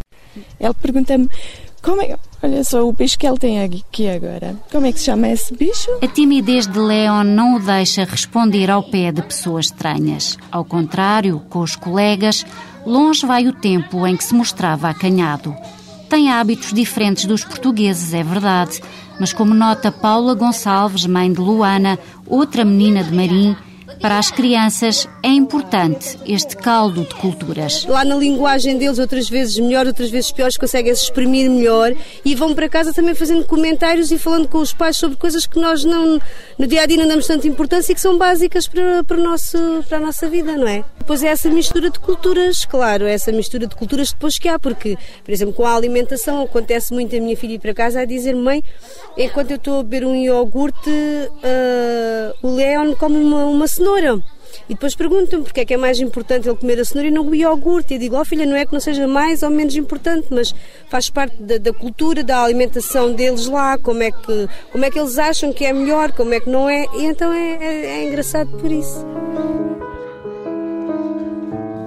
Ele 0.60 0.74
pergunta-me 0.82 1.30
Como 1.84 2.02
é, 2.02 2.18
olha 2.42 2.64
só 2.64 2.88
o 2.88 2.94
bicho 2.94 3.20
que 3.20 3.28
ele 3.28 3.38
tem 3.38 3.62
aqui 3.62 4.08
agora. 4.08 4.56
Como 4.72 4.86
é 4.86 4.92
que 4.94 5.00
se 5.00 5.06
chama 5.06 5.28
esse 5.28 5.54
bicho? 5.54 5.92
A 6.02 6.08
timidez 6.08 6.66
de 6.66 6.80
Leon 6.80 7.26
não 7.26 7.58
o 7.58 7.60
deixa 7.60 8.06
responder 8.06 8.72
ao 8.72 8.84
pé 8.84 9.12
de 9.12 9.22
pessoas 9.22 9.66
estranhas. 9.66 10.38
Ao 10.50 10.64
contrário, 10.64 11.42
com 11.50 11.60
os 11.60 11.76
colegas, 11.76 12.46
longe 12.86 13.26
vai 13.26 13.48
o 13.48 13.54
tempo 13.54 14.08
em 14.08 14.16
que 14.16 14.24
se 14.24 14.34
mostrava 14.34 14.88
acanhado. 14.90 15.54
Tem 16.10 16.32
hábitos 16.32 16.72
diferentes 16.72 17.26
dos 17.26 17.44
portugueses, 17.44 18.14
é 18.14 18.24
verdade, 18.24 18.82
mas 19.20 19.34
como 19.34 19.54
nota 19.54 19.92
Paula 19.92 20.34
Gonçalves, 20.36 21.06
mãe 21.06 21.34
de 21.34 21.42
Luana, 21.42 22.00
outra 22.26 22.64
menina 22.64 23.04
de 23.04 23.14
Marim, 23.14 23.58
para 24.04 24.18
as 24.20 24.30
crianças 24.30 25.08
é 25.24 25.30
importante 25.30 26.20
este 26.26 26.58
caldo 26.58 27.06
de 27.06 27.16
culturas. 27.16 27.86
Lá 27.86 28.04
na 28.04 28.18
linguagem 28.18 28.78
deles, 28.78 29.00
outras 29.00 29.30
vezes 29.30 29.58
melhor, 29.58 29.88
outras 29.88 30.10
vezes 30.10 30.30
piores, 30.30 30.58
conseguem 30.58 30.94
se 30.94 31.04
exprimir 31.04 31.50
melhor 31.50 31.96
e 32.26 32.36
vão 32.36 32.54
para 32.54 32.68
casa 32.68 32.92
também 32.92 33.16
fazendo 33.16 33.46
comentários 33.46 34.12
e 34.12 34.18
falando 34.18 34.50
com 34.50 34.58
os 34.58 34.74
pais 34.74 34.98
sobre 34.98 35.16
coisas 35.18 35.48
que 35.48 35.58
nós 35.58 35.86
não, 35.86 36.20
no 36.60 36.68
dia 36.68 36.82
a 36.82 36.86
dia 36.86 36.98
não 36.98 37.08
damos 37.08 37.28
tanta 37.28 37.48
importância 37.48 37.94
e 37.94 37.96
que 37.96 38.02
são 38.02 38.18
básicas 38.18 38.68
para, 38.68 39.06
para, 39.06 39.16
nosso, 39.16 39.58
para 39.88 40.00
a 40.00 40.02
nossa 40.02 40.28
vida, 40.28 40.58
não 40.58 40.68
é? 40.68 40.84
Depois 41.00 41.24
é 41.24 41.28
essa 41.28 41.50
mistura 41.50 41.90
de 41.90 42.00
culturas, 42.00 42.66
claro, 42.66 43.06
essa 43.06 43.32
mistura 43.32 43.68
de 43.68 43.76
culturas 43.76 44.12
depois 44.12 44.38
que 44.38 44.50
há, 44.50 44.60
porque, 44.60 44.98
por 45.24 45.32
exemplo, 45.32 45.54
com 45.54 45.66
a 45.66 45.76
alimentação, 45.76 46.42
acontece 46.42 46.94
muito 46.94 47.16
a 47.16 47.22
minha 47.22 47.38
filha 47.38 47.54
ir 47.54 47.60
para 47.60 47.74
casa 47.74 48.02
a 48.02 48.06
dizer: 48.06 48.36
mãe, 48.36 48.62
enquanto 49.18 49.52
eu 49.52 49.58
estou 49.58 49.80
a 49.80 49.84
beber 49.84 50.06
um 50.06 50.16
iogurte, 50.16 50.90
uh, 50.90 52.48
o 52.48 52.56
Leon 52.56 52.96
come 52.96 53.18
uma, 53.18 53.46
uma 53.46 53.68
cenoura 53.68 53.93
cenoura. 53.94 54.24
E 54.70 54.74
depois 54.74 54.96
perguntam-me 54.96 55.44
porque 55.44 55.62
é 55.62 55.66
que 55.66 55.74
é 55.74 55.78
mais 55.78 56.00
importante 56.00 56.48
ele 56.48 56.58
comer 56.58 56.80
a 56.80 56.86
cenoura 56.86 57.08
e 57.10 57.12
não 57.12 57.28
o 57.28 57.36
iogurte. 57.36 57.94
E 57.94 57.96
eu 57.98 58.00
digo, 58.00 58.20
oh 58.20 58.26
filha, 58.26 58.46
não 58.46 58.56
é 58.56 58.66
que 58.66 58.74
não 58.74 58.80
seja 58.80 59.08
mais 59.08 59.44
ou 59.44 59.50
menos 59.50 59.76
importante, 59.76 60.28
mas 60.30 60.54
faz 60.90 61.10
parte 61.10 61.42
da, 61.42 61.58
da, 61.58 61.74
cultura, 61.74 62.24
da 62.24 62.44
alimentação 62.44 63.14
deles 63.14 63.48
lá, 63.48 63.78
como 63.78 64.04
é, 64.04 64.12
que, 64.12 64.48
como 64.72 64.86
é 64.86 64.92
que 64.92 65.00
eles 65.00 65.18
acham 65.18 65.52
que 65.52 65.66
é 65.66 65.74
melhor, 65.74 66.12
como 66.12 66.34
é 66.34 66.40
que 66.40 66.50
não 66.50 66.70
é. 66.70 66.86
E 66.96 67.06
então 67.06 67.32
é, 67.34 67.56
é, 67.56 67.86
é 68.00 68.08
engraçado 68.08 68.50
por 68.58 68.72
isso. 68.72 69.06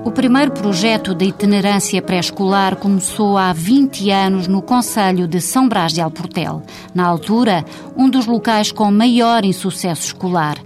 O 0.05 0.11
primeiro 0.13 0.53
projeto 0.53 1.15
de 1.15 1.27
itinerância 1.27 2.01
pré-escolar 2.01 2.77
começou 2.77 3.37
há 3.37 3.53
20 3.53 4.11
anos 4.11 4.49
no 4.49 4.63
Conselho 4.63 5.27
de 5.27 5.41
São 5.41 5.69
Brás 5.69 5.93
de 5.93 6.01
Alportel, 6.01 6.63
na 6.95 7.05
altura, 7.05 7.65
um 7.97 8.09
dos 8.09 8.27
locais 8.27 8.73
com 8.73 8.91
maior 8.91 9.45
insucesso 9.45 10.07
escolar. 10.07 10.57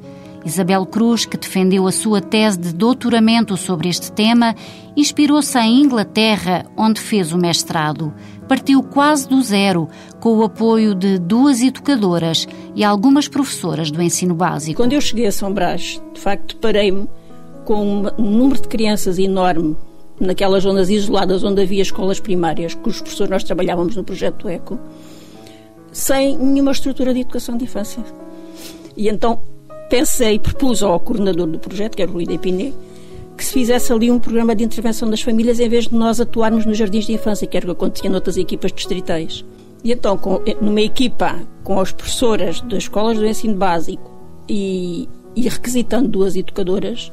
Isabel 0.44 0.86
Cruz, 0.86 1.26
que 1.26 1.36
defendeu 1.36 1.86
a 1.86 1.92
sua 1.92 2.20
tese 2.20 2.58
de 2.58 2.72
doutoramento 2.72 3.56
sobre 3.56 3.88
este 3.88 4.10
tema, 4.10 4.54
inspirou-se 4.96 5.58
em 5.58 5.82
Inglaterra, 5.82 6.64
onde 6.76 7.00
fez 7.00 7.32
o 7.32 7.38
mestrado. 7.38 8.12
Partiu 8.48 8.82
quase 8.82 9.28
do 9.28 9.40
zero, 9.42 9.88
com 10.18 10.38
o 10.38 10.42
apoio 10.42 10.94
de 10.94 11.18
duas 11.18 11.62
educadoras 11.62 12.48
e 12.74 12.82
algumas 12.82 13.28
professoras 13.28 13.90
do 13.90 14.02
ensino 14.02 14.34
básico. 14.34 14.76
Quando 14.76 14.94
eu 14.94 15.00
cheguei 15.00 15.26
a 15.26 15.32
São 15.32 15.52
Brás, 15.52 16.00
de 16.14 16.20
facto, 16.20 16.56
parei-me 16.56 17.08
com 17.64 18.06
um 18.18 18.30
número 18.30 18.60
de 18.60 18.68
crianças 18.68 19.18
enorme 19.18 19.76
naquelas 20.18 20.64
zonas 20.64 20.90
isoladas 20.90 21.44
onde 21.44 21.62
havia 21.62 21.82
escolas 21.82 22.20
primárias, 22.20 22.74
cujos 22.74 23.00
professores 23.00 23.30
nós 23.30 23.44
trabalhávamos 23.44 23.96
no 23.96 24.04
projeto 24.04 24.48
ECO, 24.48 24.78
sem 25.92 26.36
nenhuma 26.36 26.72
estrutura 26.72 27.14
de 27.14 27.20
educação 27.20 27.56
de 27.56 27.64
infância. 27.64 28.02
E 28.96 29.08
então 29.08 29.40
pensei, 29.90 30.38
propus 30.38 30.82
ao 30.82 30.98
coordenador 31.00 31.48
do 31.48 31.58
projeto, 31.58 31.96
que 31.96 32.02
é 32.02 32.06
o 32.06 32.12
Rui 32.12 32.24
Depiné, 32.24 32.72
que 33.36 33.44
se 33.44 33.52
fizesse 33.52 33.92
ali 33.92 34.10
um 34.10 34.20
programa 34.20 34.54
de 34.54 34.64
intervenção 34.64 35.10
das 35.10 35.20
famílias 35.20 35.58
em 35.58 35.68
vez 35.68 35.88
de 35.88 35.94
nós 35.94 36.20
atuarmos 36.20 36.64
nos 36.64 36.78
jardins 36.78 37.06
de 37.06 37.12
infância, 37.12 37.46
que 37.46 37.56
era 37.56 37.66
o 37.66 37.68
que 37.68 37.72
acontecia 37.72 38.08
noutras 38.08 38.36
equipas 38.36 38.72
distritais. 38.72 39.44
E 39.82 39.92
então, 39.92 40.16
com, 40.16 40.40
numa 40.60 40.80
equipa 40.80 41.40
com 41.64 41.80
as 41.80 41.90
professoras 41.90 42.60
das 42.60 42.84
escolas 42.84 43.18
do 43.18 43.26
ensino 43.26 43.56
básico 43.56 44.10
e, 44.48 45.08
e 45.34 45.48
requisitando 45.48 46.08
duas 46.08 46.36
educadoras, 46.36 47.10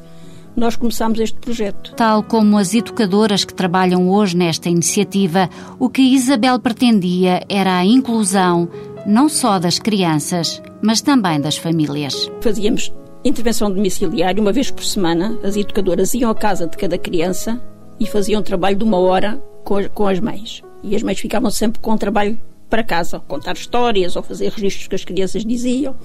nós 0.54 0.76
começámos 0.76 1.18
este 1.18 1.38
projeto. 1.38 1.94
Tal 1.96 2.22
como 2.22 2.58
as 2.58 2.74
educadoras 2.74 3.44
que 3.44 3.54
trabalham 3.54 4.10
hoje 4.10 4.36
nesta 4.36 4.68
iniciativa, 4.68 5.48
o 5.78 5.88
que 5.88 6.02
Isabel 6.02 6.58
pretendia 6.58 7.42
era 7.48 7.78
a 7.78 7.84
inclusão 7.84 8.68
não 9.08 9.26
só 9.26 9.58
das 9.58 9.78
crianças, 9.78 10.62
mas 10.82 11.00
também 11.00 11.40
das 11.40 11.56
famílias. 11.56 12.30
Fazíamos 12.42 12.92
intervenção 13.24 13.70
domiciliária 13.70 14.40
uma 14.40 14.52
vez 14.52 14.70
por 14.70 14.84
semana. 14.84 15.38
As 15.42 15.56
educadoras 15.56 16.12
iam 16.12 16.30
à 16.30 16.34
casa 16.34 16.66
de 16.66 16.76
cada 16.76 16.98
criança 16.98 17.58
e 17.98 18.06
faziam 18.06 18.42
trabalho 18.42 18.76
de 18.76 18.84
uma 18.84 18.98
hora 18.98 19.42
com 19.94 20.06
as 20.06 20.20
mães. 20.20 20.62
E 20.82 20.94
as 20.94 21.02
mães 21.02 21.18
ficavam 21.18 21.50
sempre 21.50 21.80
com 21.80 21.92
o 21.92 21.98
trabalho 21.98 22.38
para 22.68 22.84
casa, 22.84 23.18
contar 23.18 23.54
histórias 23.54 24.14
ou 24.14 24.22
fazer 24.22 24.52
registros 24.52 24.88
que 24.88 24.94
as 24.94 25.04
crianças 25.06 25.42
diziam. 25.42 25.96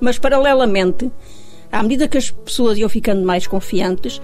Mas, 0.00 0.18
paralelamente, 0.18 1.12
à 1.70 1.82
medida 1.82 2.08
que 2.08 2.16
as 2.16 2.30
pessoas 2.30 2.78
iam 2.78 2.88
ficando 2.88 3.22
mais 3.22 3.46
confiantes, 3.46 4.20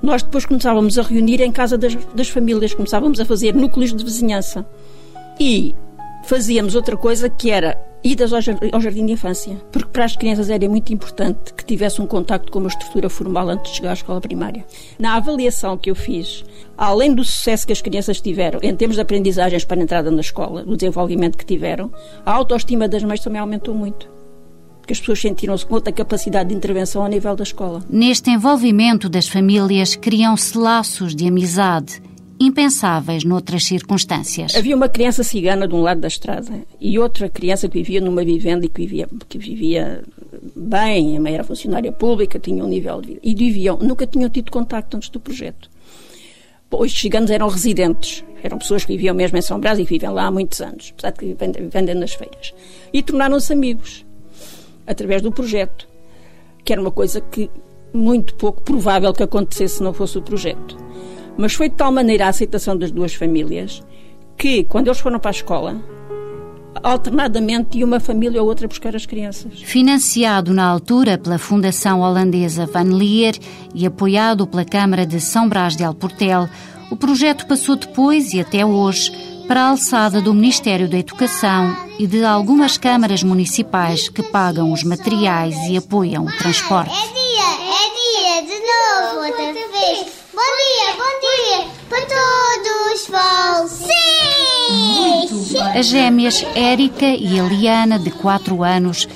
nós 0.00 0.22
depois 0.22 0.46
começávamos 0.46 1.00
a 1.00 1.02
reunir 1.02 1.40
em 1.40 1.50
casa 1.50 1.76
das, 1.76 1.96
das 2.14 2.28
famílias, 2.28 2.74
começávamos 2.74 3.18
a 3.18 3.24
fazer 3.24 3.56
núcleos 3.56 3.92
de 3.92 4.04
vizinhança. 4.04 4.64
E 5.40 5.74
fazíamos 6.26 6.74
outra 6.74 6.96
coisa 6.96 7.30
que 7.30 7.50
era 7.50 7.78
idas 8.02 8.32
ao 8.32 8.40
jardim 8.40 9.06
de 9.06 9.12
infância, 9.12 9.56
porque 9.72 9.88
para 9.88 10.04
as 10.04 10.16
crianças 10.16 10.50
era 10.50 10.68
muito 10.68 10.92
importante 10.92 11.54
que 11.54 11.64
tivesse 11.64 12.00
um 12.00 12.06
contacto 12.06 12.52
com 12.52 12.58
uma 12.58 12.68
estrutura 12.68 13.08
formal 13.08 13.48
antes 13.48 13.70
de 13.70 13.76
chegar 13.78 13.90
à 13.90 13.94
escola 13.94 14.20
primária. 14.20 14.64
Na 14.98 15.14
avaliação 15.14 15.76
que 15.76 15.90
eu 15.90 15.94
fiz, 15.94 16.44
além 16.76 17.14
do 17.14 17.24
sucesso 17.24 17.66
que 17.66 17.72
as 17.72 17.80
crianças 17.80 18.20
tiveram 18.20 18.60
em 18.62 18.74
termos 18.74 18.96
de 18.96 19.02
aprendizagens 19.02 19.64
para 19.64 19.80
a 19.80 19.82
entrada 19.82 20.10
na 20.10 20.20
escola, 20.20 20.64
do 20.64 20.76
desenvolvimento 20.76 21.38
que 21.38 21.46
tiveram, 21.46 21.90
a 22.24 22.32
autoestima 22.32 22.88
das 22.88 23.02
mães 23.02 23.20
também 23.20 23.40
aumentou 23.40 23.74
muito 23.74 24.16
porque 24.80 24.92
as 24.92 25.00
pessoas 25.00 25.20
sentiram-se 25.20 25.66
com 25.66 25.74
outra 25.74 25.92
capacidade 25.92 26.50
de 26.50 26.54
intervenção 26.54 27.02
ao 27.02 27.08
nível 27.08 27.34
da 27.34 27.42
escola. 27.42 27.82
Neste 27.90 28.30
envolvimento 28.30 29.08
das 29.08 29.26
famílias, 29.26 29.96
criam-se 29.96 30.56
laços 30.56 31.12
de 31.12 31.26
amizade 31.26 32.00
impensáveis 32.38 33.24
noutras 33.24 33.64
circunstâncias. 33.64 34.54
Havia 34.54 34.76
uma 34.76 34.88
criança 34.88 35.22
cigana 35.22 35.66
de 35.66 35.74
um 35.74 35.80
lado 35.80 36.00
da 36.00 36.08
estrada 36.08 36.52
e 36.80 36.98
outra 36.98 37.28
criança 37.28 37.68
que 37.68 37.78
vivia 37.78 38.00
numa 38.00 38.24
vivenda 38.24 38.66
e 38.66 38.68
que 38.68 38.82
vivia, 38.82 39.08
que 39.28 39.38
vivia 39.38 40.02
bem, 40.54 41.16
a 41.16 41.20
mãe 41.20 41.34
era 41.34 41.44
funcionária 41.44 41.92
pública, 41.92 42.38
tinha 42.38 42.64
um 42.64 42.68
nível 42.68 43.00
de 43.00 43.08
vida. 43.08 43.20
E 43.22 43.34
viviam, 43.34 43.78
nunca 43.78 44.06
tinham 44.06 44.28
tido 44.28 44.50
contacto 44.50 44.96
antes 44.96 45.08
do 45.08 45.20
projeto. 45.20 45.70
Os 46.70 46.92
ciganos 46.92 47.30
eram 47.30 47.48
residentes, 47.48 48.24
eram 48.42 48.58
pessoas 48.58 48.84
que 48.84 48.92
viviam 48.92 49.14
mesmo 49.14 49.38
em 49.38 49.42
São 49.42 49.58
Brás 49.58 49.78
e 49.78 49.84
que 49.84 49.90
vivem 49.90 50.10
lá 50.10 50.26
há 50.26 50.30
muitos 50.30 50.60
anos, 50.60 50.92
apesar 50.92 51.12
de 51.12 51.18
que 51.18 51.62
vendem 51.62 51.94
nas 51.94 52.12
feiras. 52.12 52.52
E 52.92 53.02
tornaram-se 53.02 53.52
amigos 53.52 54.04
através 54.86 55.22
do 55.22 55.32
projeto, 55.32 55.88
que 56.64 56.72
era 56.72 56.82
uma 56.82 56.90
coisa 56.90 57.20
que 57.20 57.50
muito 57.92 58.34
pouco 58.34 58.62
provável 58.62 59.12
que 59.12 59.22
acontecesse 59.22 59.76
se 59.76 59.82
não 59.82 59.92
fosse 59.92 60.18
o 60.18 60.22
projeto. 60.22 60.76
Mas 61.36 61.54
foi 61.54 61.68
de 61.68 61.74
tal 61.74 61.92
maneira 61.92 62.26
a 62.26 62.28
aceitação 62.28 62.76
das 62.76 62.90
duas 62.90 63.14
famílias 63.14 63.82
que, 64.36 64.64
quando 64.64 64.88
eles 64.88 65.00
foram 65.00 65.18
para 65.18 65.30
a 65.30 65.32
escola, 65.32 65.76
alternadamente 66.82 67.78
ia 67.78 67.86
uma 67.86 68.00
família 68.00 68.42
ou 68.42 68.48
outra 68.48 68.68
buscar 68.68 68.94
as 68.94 69.06
crianças. 69.06 69.60
Financiado 69.62 70.52
na 70.52 70.66
altura 70.66 71.18
pela 71.18 71.38
Fundação 71.38 72.00
Holandesa 72.00 72.66
Van 72.66 72.94
Leer 72.94 73.36
e 73.74 73.86
apoiado 73.86 74.46
pela 74.46 74.64
Câmara 74.64 75.06
de 75.06 75.20
São 75.20 75.48
Brás 75.48 75.76
de 75.76 75.84
Alportel, 75.84 76.48
o 76.90 76.96
projeto 76.96 77.46
passou 77.46 77.76
depois 77.76 78.32
e 78.32 78.40
até 78.40 78.64
hoje 78.64 79.12
para 79.46 79.62
a 79.62 79.68
alçada 79.70 80.20
do 80.20 80.34
Ministério 80.34 80.88
da 80.88 80.98
Educação 80.98 81.76
e 81.98 82.06
de 82.06 82.24
algumas 82.24 82.76
câmaras 82.76 83.22
municipais 83.22 84.08
que 84.08 84.22
pagam 84.22 84.72
os 84.72 84.82
materiais 84.82 85.56
e 85.68 85.76
apoiam 85.76 86.24
o 86.24 86.38
transporte. 86.38 86.90
É 86.90 87.06
dia, 87.12 87.48
é 87.72 87.86
dia, 87.96 88.54
de 88.54 88.58
novo, 88.60 89.26
outra 89.26 89.52
vez. 89.52 89.85
As 95.76 95.88
gêmeas 95.88 96.42
Érica 96.54 97.04
e 97.04 97.38
Eliana, 97.38 97.98
de 97.98 98.10
4 98.10 98.62
anos, 98.62 99.06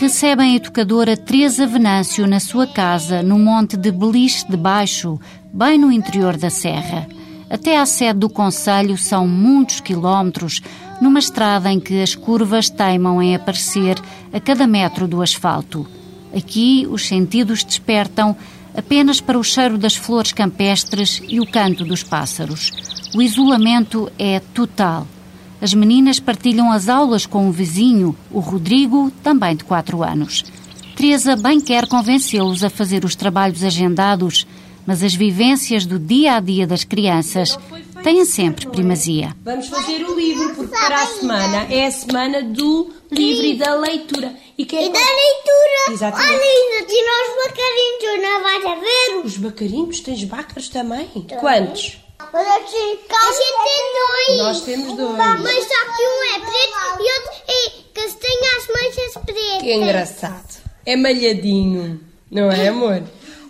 recebem 0.00 0.50
a 0.50 0.56
educadora 0.56 1.16
Teresa 1.16 1.64
Venâncio 1.64 2.26
na 2.26 2.40
sua 2.40 2.66
casa 2.66 3.22
no 3.22 3.38
Monte 3.38 3.76
de 3.76 3.92
Beliche 3.92 4.44
de 4.50 4.56
Baixo, 4.56 5.20
bem 5.52 5.78
no 5.78 5.92
interior 5.92 6.36
da 6.36 6.50
Serra. 6.50 7.06
Até 7.48 7.78
à 7.78 7.86
sede 7.86 8.18
do 8.18 8.28
Conselho 8.28 8.98
são 8.98 9.28
muitos 9.28 9.78
quilómetros, 9.78 10.60
numa 11.00 11.20
estrada 11.20 11.70
em 11.70 11.78
que 11.78 12.02
as 12.02 12.16
curvas 12.16 12.68
teimam 12.68 13.22
em 13.22 13.36
aparecer 13.36 13.96
a 14.32 14.40
cada 14.40 14.66
metro 14.66 15.06
do 15.06 15.22
asfalto. 15.22 15.86
Aqui 16.36 16.84
os 16.90 17.06
sentidos 17.06 17.62
despertam 17.62 18.36
apenas 18.76 19.20
para 19.20 19.38
o 19.38 19.44
cheiro 19.44 19.78
das 19.78 19.94
flores 19.94 20.32
campestres 20.32 21.22
e 21.28 21.38
o 21.38 21.46
canto 21.46 21.84
dos 21.84 22.02
pássaros. 22.02 22.72
O 23.14 23.22
isolamento 23.22 24.10
é 24.18 24.40
total. 24.40 25.06
As 25.60 25.74
meninas 25.74 26.20
partilham 26.20 26.70
as 26.70 26.88
aulas 26.88 27.26
com 27.26 27.48
o 27.48 27.52
vizinho, 27.52 28.16
o 28.30 28.38
Rodrigo, 28.38 29.10
também 29.22 29.56
de 29.56 29.64
4 29.64 30.02
anos. 30.04 30.44
Teresa 30.94 31.36
bem 31.36 31.60
quer 31.60 31.86
convencê-los 31.88 32.62
a 32.62 32.70
fazer 32.70 33.04
os 33.04 33.14
trabalhos 33.16 33.64
agendados, 33.64 34.46
mas 34.86 35.02
as 35.02 35.14
vivências 35.14 35.84
do 35.84 35.98
dia 35.98 36.34
a 36.34 36.40
dia 36.40 36.66
das 36.66 36.84
crianças 36.84 37.58
têm 38.02 38.24
sempre 38.24 38.68
primazia. 38.68 39.36
Vamos 39.44 39.66
fazer 39.66 40.04
o 40.04 40.18
livro, 40.18 40.54
porque 40.54 40.76
para 40.76 41.02
a 41.02 41.06
semana 41.06 41.66
é 41.70 41.86
a 41.86 41.90
semana 41.90 42.42
do 42.42 42.92
livro 43.10 43.46
e 43.46 43.58
da 43.58 43.74
leitura. 43.74 44.34
E, 44.56 44.64
quem 44.64 44.86
E 44.86 44.92
da 44.92 44.98
leitura. 44.98 45.92
Exatamente. 45.92 46.32
Olha, 46.32 46.40
ainda 46.40 46.86
tinha 46.86 47.12
os 47.22 47.48
bacarinhos, 47.48 48.22
não 48.22 48.42
vais 48.42 48.64
a 48.64 48.74
ver? 48.80 49.26
Os 49.26 49.36
bacarinhos, 49.36 50.00
tens 50.00 50.24
bácaros 50.24 50.68
também? 50.68 51.06
Quantos? 51.40 51.98
A 52.32 52.60
gente 52.60 53.06
tem 53.06 53.82
dois. 53.94 54.38
Nós 54.38 54.60
temos 54.62 54.96
dois. 54.96 55.16
Mas 55.16 55.64
só 55.64 55.96
que 55.96 56.02
um 56.02 56.24
é 56.24 56.38
preto 56.40 57.02
e 57.02 57.12
outro 57.18 57.32
é 57.48 57.70
que 57.94 58.14
tem 58.14 58.38
as 58.56 58.66
manchas 58.68 59.24
pretas. 59.24 59.62
Que 59.62 59.74
engraçado. 59.74 60.62
É 60.86 60.96
malhadinho, 60.96 62.00
não 62.30 62.50
é, 62.50 62.68
amor? 62.68 63.02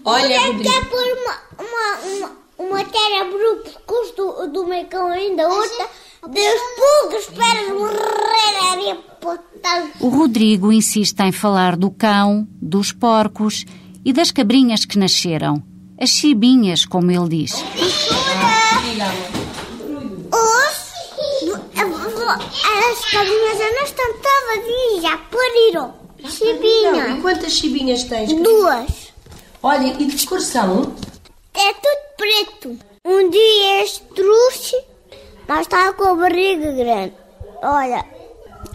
Olha, 0.05 0.25
Olha, 0.25 0.41
Rodrigo. 0.47 0.71
quer 0.71 0.85
pôr 0.89 1.05
uma, 1.05 1.39
uma, 1.59 1.99
uma, 2.07 2.37
uma 2.59 2.85
terra 2.85 3.25
bruta 3.25 3.71
custo 3.87 4.49
do 4.49 4.67
mecão 4.67 5.09
ainda 5.09 5.49
outra. 5.49 5.89
Deus 6.29 6.61
pulgas, 6.77 7.23
esperas 7.23 7.69
morrer 7.69 8.73
ali 8.73 9.09
portanto. 9.21 9.93
O 10.01 10.09
Rodrigo 10.09 10.73
insiste 10.73 11.21
em 11.21 11.33
falar 11.33 11.77
do 11.77 11.91
cão, 11.91 12.47
dos 12.61 12.93
porcos 12.93 13.65
e 14.05 14.13
das 14.13 14.31
cabrinhas 14.31 14.85
que 14.85 14.99
nasceram. 14.99 15.63
As 16.01 16.11
chibinhas, 16.11 16.85
como 16.85 17.11
ele 17.11 17.29
diz. 17.29 17.55
Os, 20.33 20.93
as 22.91 23.05
cabrinhas 23.11 23.59
já 23.59 23.71
não 23.71 23.83
estão 23.85 24.13
todas 24.15 24.51
ali, 24.53 25.01
já 25.03 25.19
pariram. 25.19 25.95
Não, 26.23 26.31
Chibinha. 26.31 27.09
e 27.17 27.21
quantas 27.23 27.53
chibinhas 27.53 28.05
tens? 28.05 28.33
Duas. 28.33 29.09
Olha, 29.63 29.87
e 29.99 30.05
de 30.07 30.27
cor 30.27 30.41
são? 30.41 30.95
É 31.55 31.73
tudo 31.73 32.17
preto. 32.17 32.79
Um 33.05 33.31
dia 33.31 33.83
este 33.83 34.03
trouxe, 34.15 34.77
mas 35.47 35.61
estava 35.61 35.93
com 35.95 36.05
a 36.05 36.15
barriga 36.15 36.73
grande. 36.73 37.15
Olha, 37.63 38.05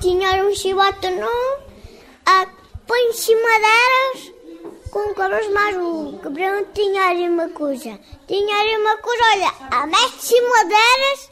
tinha 0.01 0.43
um 0.45 0.55
chibato 0.55 1.09
novo, 1.09 1.63
a 2.25 2.47
põe 2.87 2.99
em 3.09 3.13
cima 3.13 3.41
delas, 3.41 4.32
com 4.93 5.11
cabelo 5.15 5.53
mais 5.55 5.75
o 5.75 6.19
cabrão 6.21 6.65
tinha 6.71 7.09
ali 7.09 7.27
uma 7.27 7.49
coisa. 7.49 7.99
Tinha 8.27 8.59
ali 8.59 8.77
uma 8.77 8.95
coisa, 8.97 9.23
olha, 9.33 9.51
a 9.71 10.09
cima 10.19 10.65
delas, 10.65 11.31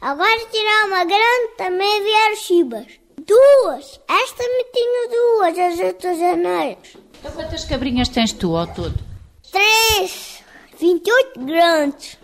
agora 0.00 0.46
tirar 0.50 0.86
uma 0.86 1.04
grande, 1.04 1.54
também 1.58 2.02
vieram 2.02 2.36
chibas. 2.36 2.86
Duas! 3.18 4.00
Esta 4.08 4.42
me 4.42 4.64
tinha 4.72 5.08
duas, 5.10 5.58
as 5.58 5.80
outras 5.80 6.18
janelas. 6.18 6.96
Então, 7.20 7.32
quantas 7.32 7.64
cabrinhas 7.66 8.08
tens 8.08 8.32
tu 8.32 8.56
ao 8.56 8.66
todo? 8.66 8.98
Três, 9.52 10.42
28 10.78 11.40
grandes. 11.40 12.18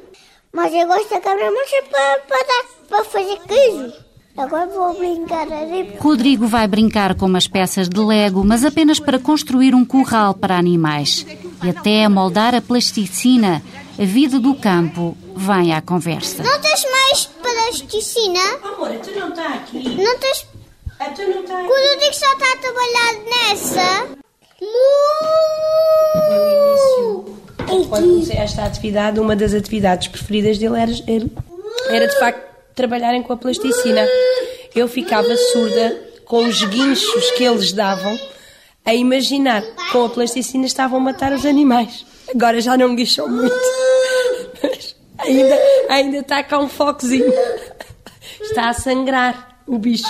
Mas 0.50 0.72
eu 0.72 0.86
gosto 0.86 1.10
da 1.10 1.20
cabra 1.20 1.50
mancha 1.50 1.82
para, 1.90 2.18
para, 2.20 2.64
para 2.88 3.04
fazer 3.04 3.38
queijo. 3.46 3.92
Agora 4.38 4.66
vou 4.68 4.94
brincar 4.96 5.52
ali. 5.52 5.96
Rodrigo 5.98 6.46
vai 6.46 6.68
brincar 6.68 7.16
com 7.16 7.26
umas 7.26 7.48
peças 7.48 7.88
de 7.88 7.98
Lego, 7.98 8.44
mas 8.44 8.64
apenas 8.64 9.00
para 9.00 9.18
construir 9.18 9.74
um 9.74 9.84
curral 9.84 10.32
para 10.32 10.56
animais. 10.56 11.26
E 11.64 11.70
até 11.70 12.08
moldar 12.08 12.54
a 12.54 12.62
plasticina, 12.62 13.60
a 13.98 14.04
vida 14.04 14.38
do 14.38 14.54
campo 14.54 15.16
vem 15.34 15.74
à 15.74 15.82
conversa. 15.82 16.44
Não 16.44 16.60
tens 16.60 16.84
mais 16.88 17.24
plasticina? 17.26 18.38
Amor, 18.62 18.90
tu 19.02 19.10
não 19.18 19.30
está 19.30 19.54
aqui. 19.54 19.96
Não 19.96 20.18
tens. 20.18 20.46
Tu 21.16 21.22
não 21.22 21.40
está 21.42 21.54
Quando 21.54 21.84
eu 21.84 21.98
digo 21.98 22.10
que 22.10 22.16
só 22.16 22.32
está 22.32 22.52
a 22.52 22.56
trabalhar 22.58 23.14
nessa. 23.48 24.18
Quando 27.66 27.88
comecei 27.88 28.36
esta 28.36 28.64
atividade, 28.64 29.18
uma 29.18 29.34
das 29.34 29.52
atividades 29.52 30.08
preferidas 30.08 30.58
dele 30.58 30.76
era, 30.76 30.92
era, 31.88 32.06
de 32.06 32.18
facto 32.18 32.47
trabalharem 32.78 33.24
com 33.24 33.32
a 33.32 33.36
plasticina. 33.36 34.06
Eu 34.72 34.86
ficava 34.86 35.36
surda 35.36 36.00
com 36.24 36.46
os 36.46 36.62
guinchos 36.62 37.30
que 37.32 37.42
eles 37.42 37.72
davam 37.72 38.16
a 38.84 38.94
imaginar 38.94 39.62
que 39.62 39.92
com 39.92 40.04
a 40.04 40.08
plasticina 40.08 40.64
estavam 40.64 41.00
a 41.00 41.02
matar 41.02 41.32
os 41.32 41.44
animais. 41.44 42.06
Agora 42.32 42.60
já 42.60 42.76
não 42.76 42.90
me 42.90 42.96
guincham 42.96 43.28
muito. 43.28 43.54
Mas 44.62 44.94
ainda, 45.18 45.58
ainda 45.88 46.18
está 46.18 46.42
cá 46.44 46.60
um 46.60 46.68
focozinho. 46.68 47.32
Está 48.40 48.68
a 48.68 48.72
sangrar 48.72 49.60
o 49.66 49.76
bicho. 49.76 50.04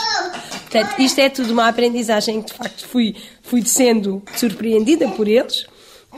Portanto, 0.70 1.00
isto 1.00 1.18
é 1.20 1.31
tudo 1.31 1.52
uma 1.54 1.68
aprendizagem 1.68 2.42
que 2.42 2.52
de 2.52 2.59
facto 2.59 2.87
fui, 2.87 3.16
fui 3.42 3.64
sendo 3.64 4.22
surpreendida 4.37 5.09
por 5.09 5.26
eles. 5.26 5.64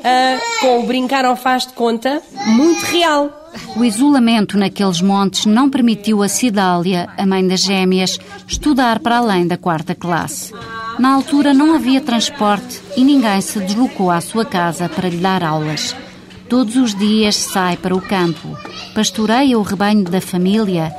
Ah, 0.04 0.38
com 0.60 0.80
o 0.80 0.86
brincar 0.86 1.24
ao 1.24 1.36
faz 1.36 1.66
de 1.66 1.72
conta 1.72 2.22
muito 2.46 2.82
real. 2.84 3.40
O 3.76 3.84
isolamento 3.84 4.56
naqueles 4.56 5.00
montes 5.00 5.46
não 5.46 5.68
permitiu 5.68 6.22
a 6.22 6.28
Cidália, 6.28 7.08
a 7.16 7.26
mãe 7.26 7.46
das 7.46 7.60
gêmeas, 7.60 8.18
estudar 8.46 9.00
para 9.00 9.18
além 9.18 9.46
da 9.46 9.56
quarta 9.56 9.94
classe. 9.94 10.52
Na 10.98 11.14
altura 11.14 11.54
não 11.54 11.74
havia 11.74 12.00
transporte 12.00 12.80
e 12.96 13.02
ninguém 13.02 13.40
se 13.40 13.58
deslocou 13.58 14.10
à 14.10 14.20
sua 14.20 14.44
casa 14.44 14.88
para 14.88 15.08
lhe 15.08 15.16
dar 15.16 15.42
aulas. 15.42 15.96
Todos 16.48 16.76
os 16.76 16.94
dias 16.94 17.36
sai 17.36 17.76
para 17.76 17.94
o 17.94 18.00
campo, 18.00 18.58
pastoreia 18.94 19.58
o 19.58 19.62
rebanho 19.62 20.04
da 20.04 20.20
família, 20.20 20.92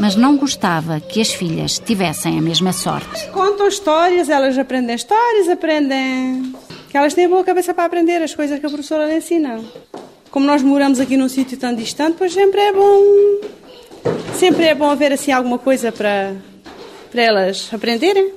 mas 0.00 0.16
não 0.16 0.36
gostava 0.36 0.98
que 0.98 1.20
as 1.20 1.32
filhas 1.32 1.78
tivessem 1.78 2.38
a 2.38 2.42
mesma 2.42 2.72
sorte. 2.72 3.28
Contam 3.28 3.68
histórias, 3.68 4.28
elas 4.28 4.58
aprendem 4.58 4.96
histórias, 4.96 5.48
aprendem. 5.48 6.54
Que 6.94 6.98
elas 6.98 7.12
têm 7.12 7.28
boa 7.28 7.42
cabeça 7.42 7.74
para 7.74 7.86
aprender 7.86 8.22
as 8.22 8.36
coisas 8.36 8.60
que 8.60 8.64
a 8.64 8.68
professora 8.68 9.08
lhe 9.08 9.16
ensina. 9.16 9.60
Como 10.30 10.46
nós 10.46 10.62
moramos 10.62 11.00
aqui 11.00 11.16
num 11.16 11.28
sítio 11.28 11.58
tão 11.58 11.74
distante, 11.74 12.14
pois 12.16 12.32
sempre 12.32 12.60
é 12.60 12.72
bom. 12.72 13.02
Sempre 14.38 14.66
é 14.66 14.76
bom 14.76 14.88
haver 14.88 15.12
assim 15.12 15.32
alguma 15.32 15.58
coisa 15.58 15.90
para, 15.90 16.36
para 17.10 17.20
elas 17.20 17.68
aprenderem. 17.72 18.32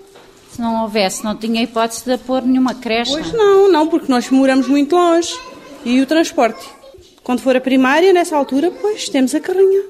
Se 0.52 0.60
não 0.60 0.82
houvesse, 0.82 1.24
não 1.24 1.36
tinha 1.36 1.62
hipótese 1.62 2.04
de 2.04 2.17
pôr 2.17 2.41
nenhuma 2.41 2.74
creche. 2.74 3.12
Pois 3.12 3.32
não, 3.32 3.72
não, 3.72 3.88
porque 3.88 4.12
nós 4.12 4.28
moramos 4.32 4.67
muito 4.67 4.96
longe. 4.96 5.38
E 5.86 6.02
o 6.02 6.08
transporte? 6.08 6.67
Quando 7.24 7.41
for 7.41 7.56
a 7.56 7.62
primária, 7.62 8.12
nessa 8.12 8.36
altura, 8.36 8.72
pois 8.72 9.08
temos 9.08 9.36
a 9.36 9.39
carrinha. 9.39 9.84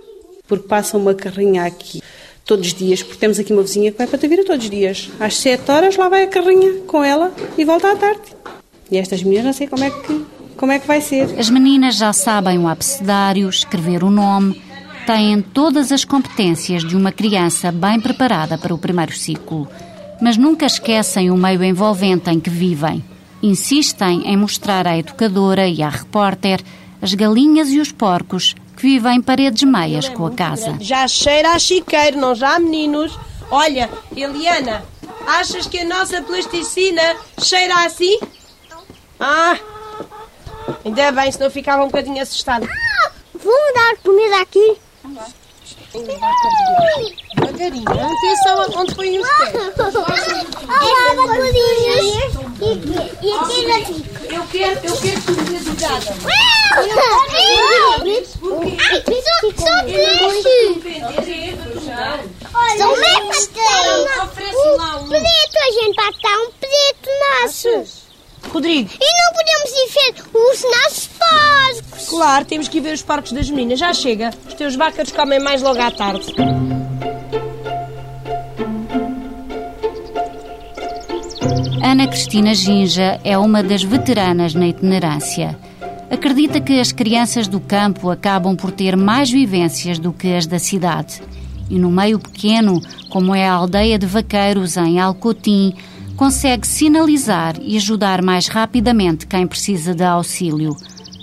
Porque 0.45 0.67
passa 0.67 0.97
uma 0.97 1.13
carrinha 1.13 1.63
aqui 1.63 2.01
todos 2.43 2.67
os 2.67 2.73
dias, 2.73 3.01
porque 3.01 3.17
temos 3.17 3.39
aqui 3.39 3.53
uma 3.53 3.61
vizinha 3.61 3.93
que 3.93 3.97
vai 3.97 4.07
para 4.07 4.17
Tavira 4.17 4.43
todos 4.43 4.65
os 4.65 4.69
dias. 4.69 5.09
Às 5.21 5.37
7 5.37 5.71
horas 5.71 5.95
lá 5.95 6.09
vai 6.09 6.23
a 6.23 6.27
carrinha 6.27 6.81
com 6.85 7.01
ela 7.01 7.33
e 7.57 7.63
volta 7.63 7.93
à 7.93 7.95
tarde. 7.95 8.35
E 8.91 8.97
estas 8.97 9.21
meninas 9.23 9.45
não 9.45 9.53
sei 9.53 9.67
como 9.67 9.83
é 9.83 9.89
que, 9.89 10.25
como 10.55 10.71
é 10.71 10.79
que 10.79 10.87
vai 10.87 11.01
ser. 11.01 11.37
As 11.37 11.49
meninas 11.49 11.95
já 11.97 12.13
sabem 12.13 12.57
o 12.57 12.67
abecedário, 12.67 13.49
escrever 13.49 14.03
o 14.03 14.09
nome, 14.09 14.61
têm 15.05 15.41
todas 15.41 15.91
as 15.91 16.03
competências 16.03 16.83
de 16.83 16.95
uma 16.95 17.11
criança 17.11 17.71
bem 17.71 17.99
preparada 17.99 18.57
para 18.57 18.73
o 18.73 18.77
primeiro 18.77 19.13
ciclo, 19.13 19.67
mas 20.21 20.37
nunca 20.37 20.65
esquecem 20.65 21.29
o 21.31 21.37
meio 21.37 21.63
envolvente 21.63 22.29
em 22.29 22.39
que 22.39 22.49
vivem. 22.49 23.03
Insistem 23.41 24.23
em 24.25 24.35
mostrar 24.35 24.87
à 24.87 24.97
educadora 24.97 25.67
e 25.67 25.81
à 25.83 25.89
repórter 25.89 26.61
as 27.01 27.13
galinhas 27.13 27.69
e 27.69 27.79
os 27.79 27.91
porcos 27.91 28.55
que 28.75 28.81
vivem 28.83 29.21
paredes 29.21 29.63
meias 29.63 30.09
com 30.09 30.25
a 30.25 30.31
casa. 30.31 30.77
Já 30.79 31.07
cheira 31.07 31.51
a 31.51 31.59
chiqueiro, 31.59 32.19
não 32.19 32.33
já, 32.35 32.59
meninos? 32.59 33.17
Olha, 33.49 33.89
Eliana, 34.15 34.83
achas 35.25 35.67
que 35.67 35.79
a 35.79 35.85
nossa 35.85 36.21
plasticina 36.21 37.01
cheira 37.41 37.85
assim? 37.85 38.19
Ah, 39.19 39.57
ainda 40.85 41.11
bem, 41.11 41.31
senão 41.31 41.49
ficava 41.49 41.83
um 41.83 41.87
bocadinho 41.87 42.21
assustada. 42.21 42.67
Vamos 43.33 43.73
dar 43.73 43.97
comida 44.03 44.41
aqui. 44.41 44.77
Devagarinho, 47.27 47.89
atenção 47.89 48.79
onde 48.81 48.95
põe 48.95 49.19
os 49.19 49.27
pés. 49.27 49.53
Olá, 49.95 51.15
bacurinhos. 51.15 52.05
E, 52.59 53.25
e 53.25 53.31
aqui 53.33 53.59
na. 53.65 53.77
Eu 54.35 54.43
quero, 54.51 54.79
eu 54.83 54.97
quero 54.97 55.21
comida 55.21 55.59
de 55.59 55.71
gada. 55.81 56.13
São 59.57 59.85
peixes. 59.85 60.69
São 62.77 62.91
mesas. 62.97 63.49
Oferece 64.23 64.67
lá 64.77 64.97
um. 64.97 65.07
Preto, 65.07 65.57
a 65.57 65.71
gente 65.71 65.95
vai 65.95 66.11
dar 66.21 66.37
um 66.37 66.51
preto 66.51 67.09
nosso. 67.41 68.06
Rodrigo. 68.43 68.89
E 68.93 69.21
não 69.21 69.33
podemos 69.33 69.69
ir 69.71 69.87
ver 69.93 70.23
os 70.33 70.63
nossos 70.63 71.07
porcos. 71.07 72.09
Claro, 72.09 72.45
temos 72.45 72.67
que 72.67 72.77
ir 72.77 72.81
ver 72.81 72.93
os 72.93 73.01
parques 73.01 73.31
das 73.31 73.49
meninas. 73.49 73.79
Já 73.79 73.93
chega. 73.93 74.31
Os 74.47 74.53
teus 74.53 74.75
bácaros 74.75 75.11
comem 75.11 75.39
mais 75.39 75.61
logo 75.61 75.81
à 75.81 75.91
tarde. 75.91 76.33
Ana 81.83 82.07
Cristina 82.07 82.53
Ginja 82.53 83.19
é 83.23 83.37
uma 83.37 83.63
das 83.63 83.81
veteranas 83.83 84.53
na 84.53 84.67
itinerância. 84.67 85.57
Acredita 86.09 86.59
que 86.59 86.79
as 86.79 86.91
crianças 86.91 87.47
do 87.47 87.59
campo 87.59 88.09
acabam 88.09 88.55
por 88.55 88.71
ter 88.71 88.95
mais 88.95 89.29
vivências 89.29 89.99
do 89.99 90.11
que 90.13 90.33
as 90.33 90.45
da 90.45 90.59
cidade. 90.59 91.21
E 91.69 91.77
no 91.77 91.91
meio 91.91 92.17
pequeno, 92.17 92.81
como 93.09 93.35
é 93.35 93.47
a 93.47 93.53
aldeia 93.53 93.99
de 93.99 94.05
vaqueiros 94.05 94.77
em 94.77 94.99
Alcotim, 94.99 95.73
consegue 96.17 96.67
sinalizar 96.67 97.55
e 97.61 97.77
ajudar 97.77 98.23
mais 98.23 98.47
rapidamente 98.47 99.27
quem 99.27 99.45
precisa 99.45 99.93
de 99.93 100.03
auxílio. 100.03 100.75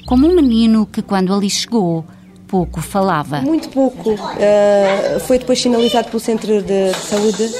Como 0.06 0.26
um 0.26 0.34
menino 0.34 0.86
que, 0.86 1.02
quando 1.02 1.34
ali 1.34 1.50
chegou, 1.50 2.04
pouco 2.46 2.80
falava. 2.80 3.40
Muito 3.40 3.68
pouco. 3.70 4.12
Uh, 4.12 5.20
foi 5.26 5.38
depois 5.38 5.60
sinalizado 5.60 6.08
pelo 6.08 6.20
Centro 6.20 6.62
de 6.62 6.94
Saúde 6.94 7.50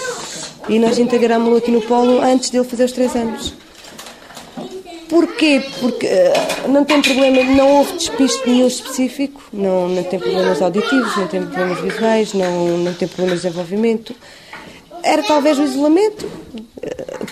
e 0.69 0.79
nós 0.79 0.99
integramos-lo 0.99 1.57
aqui 1.57 1.73
no 1.73 1.83
Polo 1.83 2.21
antes 2.23 2.51
dele 2.51 2.65
fazer 2.65 2.85
os 2.85 2.93
três 2.93 3.17
anos. 3.17 3.53
Porquê? 5.09 5.63
Porque 5.81 6.07
uh, 6.07 6.69
não 6.69 6.85
tem 6.85 7.03
problema, 7.03 7.43
não 7.43 7.79
houve 7.79 7.95
despiste 7.95 8.49
nenhum 8.49 8.69
específico, 8.69 9.43
não, 9.53 9.89
não 9.89 10.05
tem 10.05 10.21
problemas 10.21 10.63
auditivos, 10.63 11.17
não 11.17 11.27
tem 11.27 11.43
problemas 11.43 11.81
visuais, 11.81 12.33
não, 12.33 12.79
não 12.79 12.95
tem 12.95 13.09
problemas 13.09 13.41
de 13.41 13.49
desenvolvimento. 13.49 14.15
Era 15.05 15.23
talvez 15.23 15.59
o 15.59 15.63
isolamento, 15.63 16.27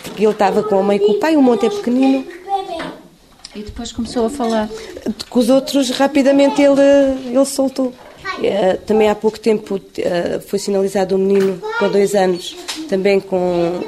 porque 0.02 0.24
ele 0.24 0.32
estava 0.32 0.62
com 0.62 0.78
a 0.78 0.82
mãe 0.82 0.98
e 0.98 1.00
com 1.00 1.12
o 1.12 1.18
pai, 1.18 1.36
o 1.36 1.42
monte 1.42 1.66
é 1.66 1.70
pequenino. 1.70 2.24
E 3.54 3.62
depois 3.62 3.92
começou 3.92 4.26
a 4.26 4.30
falar? 4.30 4.68
Com 5.28 5.38
os 5.40 5.50
outros, 5.50 5.90
rapidamente 5.90 6.62
ele, 6.62 6.80
ele 7.26 7.44
soltou. 7.44 7.92
Uh, 8.38 8.78
também 8.86 9.10
há 9.10 9.14
pouco 9.14 9.38
tempo 9.38 9.78
foi 10.46 10.58
sinalizado 10.58 11.16
um 11.16 11.18
menino 11.18 11.60
com 11.78 11.88
dois 11.88 12.14
anos, 12.14 12.56
também 12.88 13.20
com 13.20 13.80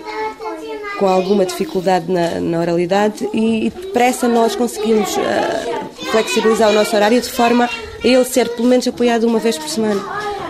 com 0.99 1.09
alguma 1.09 1.45
dificuldade 1.45 2.11
na, 2.11 2.41
na 2.41 2.61
oralidade 2.61 3.29
e, 3.33 3.67
e, 3.67 3.71
depressa 3.71 4.29
nós 4.29 4.55
conseguimos 4.55 5.17
uh, 5.17 6.05
flexibilizar 6.11 6.71
o 6.71 6.73
nosso 6.73 6.95
horário 6.95 7.21
de 7.21 7.29
forma 7.29 7.65
a 7.65 8.07
ele 8.07 8.25
ser 8.25 8.49
pelo 8.51 8.69
menos 8.69 8.87
apoiado 8.87 9.25
uma 9.25 9.39
vez 9.39 9.59
por 9.59 9.69
semana, 9.69 10.01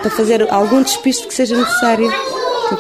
para 0.03 0.11
fazer 0.11 0.47
algum 0.53 0.83
despiste 0.83 1.27
que 1.27 1.35
seja 1.35 1.57
necessário. 1.57 2.13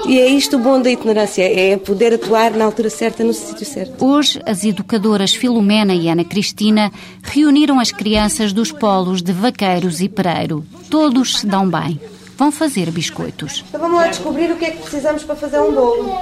E 0.06 0.18
é 0.18 0.26
isto 0.26 0.56
o 0.56 0.58
bom 0.58 0.80
da 0.80 0.90
itinerância, 0.90 1.42
é 1.42 1.76
poder 1.76 2.14
atuar 2.14 2.52
na 2.52 2.64
altura 2.64 2.90
certa, 2.90 3.24
no 3.24 3.32
sítio 3.32 3.64
certo. 3.66 4.04
Hoje, 4.04 4.40
as 4.46 4.64
educadoras 4.64 5.34
Filomena 5.34 5.94
e 5.94 6.08
Ana 6.08 6.24
Cristina 6.24 6.92
reuniram 7.22 7.80
as 7.80 7.90
crianças 7.90 8.52
dos 8.52 8.70
polos 8.70 9.22
de 9.22 9.32
Vaqueiros 9.32 10.00
e 10.00 10.08
Pereiro. 10.08 10.64
Todos 10.90 11.38
se 11.38 11.46
dão 11.46 11.68
bem. 11.68 12.00
Vão 12.36 12.50
fazer 12.50 12.90
biscoitos. 12.90 13.64
Então 13.68 13.80
vamos 13.80 13.96
lá 13.96 14.08
descobrir 14.08 14.50
o 14.50 14.56
que 14.56 14.64
é 14.64 14.70
que 14.72 14.82
precisamos 14.82 15.22
para 15.22 15.36
fazer 15.36 15.60
um 15.60 15.72
bolo. 15.72 16.18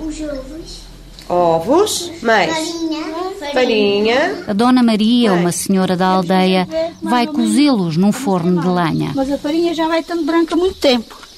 Os 0.00 0.20
ovos. 0.20 0.80
Ovos, 1.28 2.10
mais 2.22 2.50
Farinha. 2.52 3.04
farinha. 3.52 4.44
A 4.48 4.52
Dona 4.52 4.82
Maria, 4.82 5.32
uma 5.32 5.52
senhora 5.52 5.96
da 5.96 6.08
aldeia, 6.08 6.68
vai 7.00 7.26
cozê-los 7.26 7.96
num 7.96 8.10
forno 8.10 8.60
de 8.60 8.66
lenha. 8.66 9.12
Mas 9.14 9.30
a 9.30 9.38
farinha 9.38 9.72
já 9.72 9.86
vai 9.86 10.00
estando 10.00 10.24
branca 10.24 10.54
há 10.54 10.58
muito 10.58 10.76
tempo. 10.76 11.29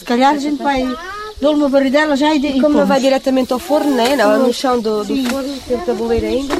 Se 0.00 0.04
calhar 0.06 0.34
a 0.34 0.38
gente 0.38 0.62
vai 0.62 0.82
dar 1.42 1.50
uma 1.50 1.68
barridela 1.68 2.16
já 2.16 2.34
e, 2.34 2.38
e 2.38 2.58
Como 2.58 2.78
não 2.78 2.86
vai 2.86 2.98
diretamente 2.98 3.52
ao 3.52 3.58
forno, 3.58 3.94
né? 3.94 4.16
não, 4.16 4.46
no 4.46 4.50
chão 4.50 4.80
do, 4.80 5.04
do 5.04 5.14
forno, 5.28 5.60
tem 5.68 5.78
tabuleiro 5.80 6.24
ainda. 6.24 6.56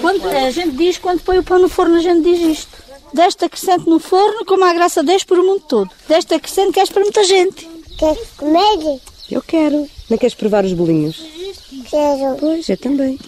Quando, 0.00 0.26
a 0.26 0.50
gente 0.50 0.74
diz, 0.74 0.96
quando 0.96 1.20
põe 1.20 1.36
o 1.36 1.42
pão 1.42 1.58
no 1.58 1.68
forno, 1.68 1.96
a 1.96 2.00
gente 2.00 2.22
diz 2.22 2.58
isto. 2.58 2.78
Deste 3.12 3.44
acrescente 3.44 3.86
no 3.86 3.98
forno, 3.98 4.42
como 4.46 4.64
a 4.64 4.72
graça 4.72 5.02
deste 5.02 5.26
por 5.26 5.38
o 5.38 5.44
mundo 5.44 5.64
todo. 5.68 5.90
Deste 6.08 6.32
acrescente 6.34 6.72
que 6.72 6.80
és 6.80 6.88
para 6.88 7.02
muita 7.02 7.22
gente. 7.24 7.68
Queres 7.98 8.26
comer? 8.38 9.00
Eu 9.30 9.42
quero. 9.42 9.86
Não 10.08 10.16
queres 10.16 10.34
provar 10.34 10.64
os 10.64 10.72
bolinhos? 10.72 11.22
Quero. 11.90 12.36
Pois, 12.40 12.66
eu 12.70 12.78
também. 12.78 13.18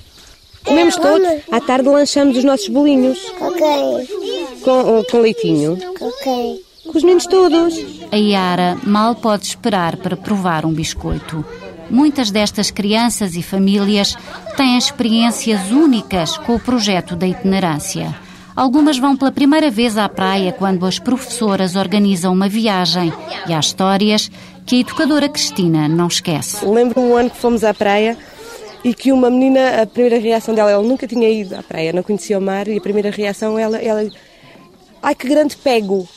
Comemos 0.64 0.96
todos. 0.96 1.28
À 1.50 1.60
tarde 1.60 1.86
lanchamos 1.86 2.38
os 2.38 2.44
nossos 2.44 2.68
bolinhos. 2.68 3.18
Ok. 3.42 3.66
Com, 4.62 5.04
com 5.04 5.18
leitinho. 5.18 5.78
Ok. 6.00 6.64
Com 6.88 6.96
os 6.96 7.04
meninos 7.04 7.26
todos. 7.26 7.74
A 8.10 8.16
Yara 8.16 8.78
mal 8.82 9.14
pode 9.14 9.44
esperar 9.44 9.98
para 9.98 10.16
provar 10.16 10.64
um 10.64 10.72
biscoito. 10.72 11.44
Muitas 11.90 12.30
destas 12.30 12.70
crianças 12.70 13.36
e 13.36 13.42
famílias 13.42 14.16
têm 14.56 14.78
experiências 14.78 15.70
únicas 15.70 16.38
com 16.38 16.54
o 16.54 16.60
projeto 16.60 17.14
da 17.14 17.26
itinerância. 17.26 18.14
Algumas 18.56 18.98
vão 18.98 19.16
pela 19.16 19.30
primeira 19.30 19.70
vez 19.70 19.98
à 19.98 20.08
praia 20.08 20.50
quando 20.50 20.86
as 20.86 20.98
professoras 20.98 21.76
organizam 21.76 22.32
uma 22.32 22.48
viagem 22.48 23.12
e 23.46 23.52
há 23.52 23.60
histórias 23.60 24.30
que 24.66 24.76
a 24.76 24.80
educadora 24.80 25.28
Cristina 25.28 25.88
não 25.88 26.08
esquece. 26.08 26.64
Lembro-me 26.64 27.06
um 27.06 27.16
ano 27.16 27.30
que 27.30 27.36
fomos 27.36 27.64
à 27.64 27.72
praia 27.72 28.16
e 28.82 28.94
que 28.94 29.12
uma 29.12 29.30
menina, 29.30 29.82
a 29.82 29.86
primeira 29.86 30.18
reação 30.18 30.54
dela, 30.54 30.70
ela 30.70 30.82
nunca 30.82 31.06
tinha 31.06 31.28
ido 31.28 31.54
à 31.54 31.62
praia, 31.62 31.92
não 31.92 32.02
conhecia 32.02 32.38
o 32.38 32.42
mar 32.42 32.66
e 32.66 32.78
a 32.78 32.80
primeira 32.80 33.10
reação, 33.10 33.58
ela, 33.58 33.78
ela 33.78 34.08
ai 35.02 35.14
que 35.14 35.28
grande 35.28 35.56
pego. 35.56 36.08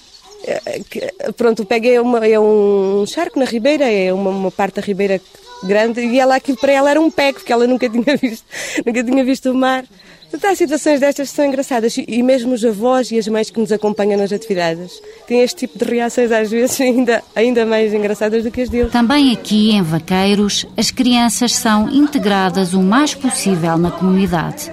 Eh, 0.45 0.81
que- 0.89 1.13
Pronto, 1.37 1.63
o 1.63 1.65
pego 1.65 1.87
é, 1.87 2.01
uma, 2.01 2.25
é 2.25 2.39
um 2.39 3.03
charco 3.07 3.37
na 3.39 3.45
ribeira, 3.45 3.85
é 3.89 4.11
uma, 4.13 4.29
uma 4.29 4.51
parte 4.51 4.75
da 4.75 4.81
ribeira 4.81 5.21
grande 5.63 6.01
e 6.01 6.19
ela 6.19 6.35
aquilo 6.35 6.57
para 6.57 6.71
ela 6.71 6.89
era 6.89 6.99
um 6.99 7.11
pego, 7.11 7.39
porque 7.39 7.53
ela 7.53 7.67
nunca 7.67 7.87
tinha 7.89 8.17
visto, 8.17 8.43
nunca 8.85 9.03
tinha 9.03 9.23
visto 9.23 9.51
o 9.51 9.53
mar. 9.55 9.85
Portanto, 10.31 10.49
há 10.51 10.55
situações 10.55 10.99
destas 11.01 11.29
que 11.29 11.35
são 11.35 11.45
engraçadas 11.45 11.97
e- 11.97 12.23
mesmo 12.23 12.53
os 12.53 12.63
avós 12.63 13.11
e 13.11 13.19
as 13.19 13.27
mães 13.27 13.49
que 13.49 13.59
nos 13.59 13.69
acompanham 13.71 14.17
nas 14.17 14.31
atividades 14.31 14.93
têm 15.27 15.41
este 15.41 15.67
tipo 15.67 15.77
de 15.77 15.83
reações 15.91 16.31
às 16.31 16.49
vezes 16.49 16.79
ainda, 16.81 17.21
ainda 17.35 17.65
mais 17.65 17.93
engraçadas 17.93 18.43
do 18.43 18.49
que 18.49 18.61
as 18.61 18.69
deles. 18.69 18.91
Também 18.93 19.33
aqui 19.33 19.71
em 19.71 19.81
Vaqueiros, 19.83 20.65
as 20.77 20.89
crianças 20.89 21.53
são 21.53 21.89
integradas 21.89 22.73
o 22.73 22.81
mais 22.81 23.13
possível 23.13 23.77
na 23.77 23.91
comunidade. 23.91 24.71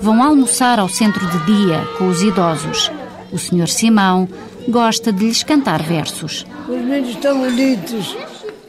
Vão 0.00 0.22
almoçar 0.22 0.78
ao 0.78 0.88
centro 0.90 1.26
de 1.26 1.38
dia 1.46 1.80
com 1.96 2.06
os 2.08 2.22
idosos. 2.22 2.92
O 3.32 3.38
Sr. 3.38 3.66
Simão 3.68 4.28
gosta 4.68 5.12
de 5.12 5.24
lhes 5.24 5.42
cantar 5.42 5.82
versos. 5.82 6.46
Os 6.68 6.76
meninos 6.76 7.10
estão 7.10 7.38
bonitos. 7.38 8.16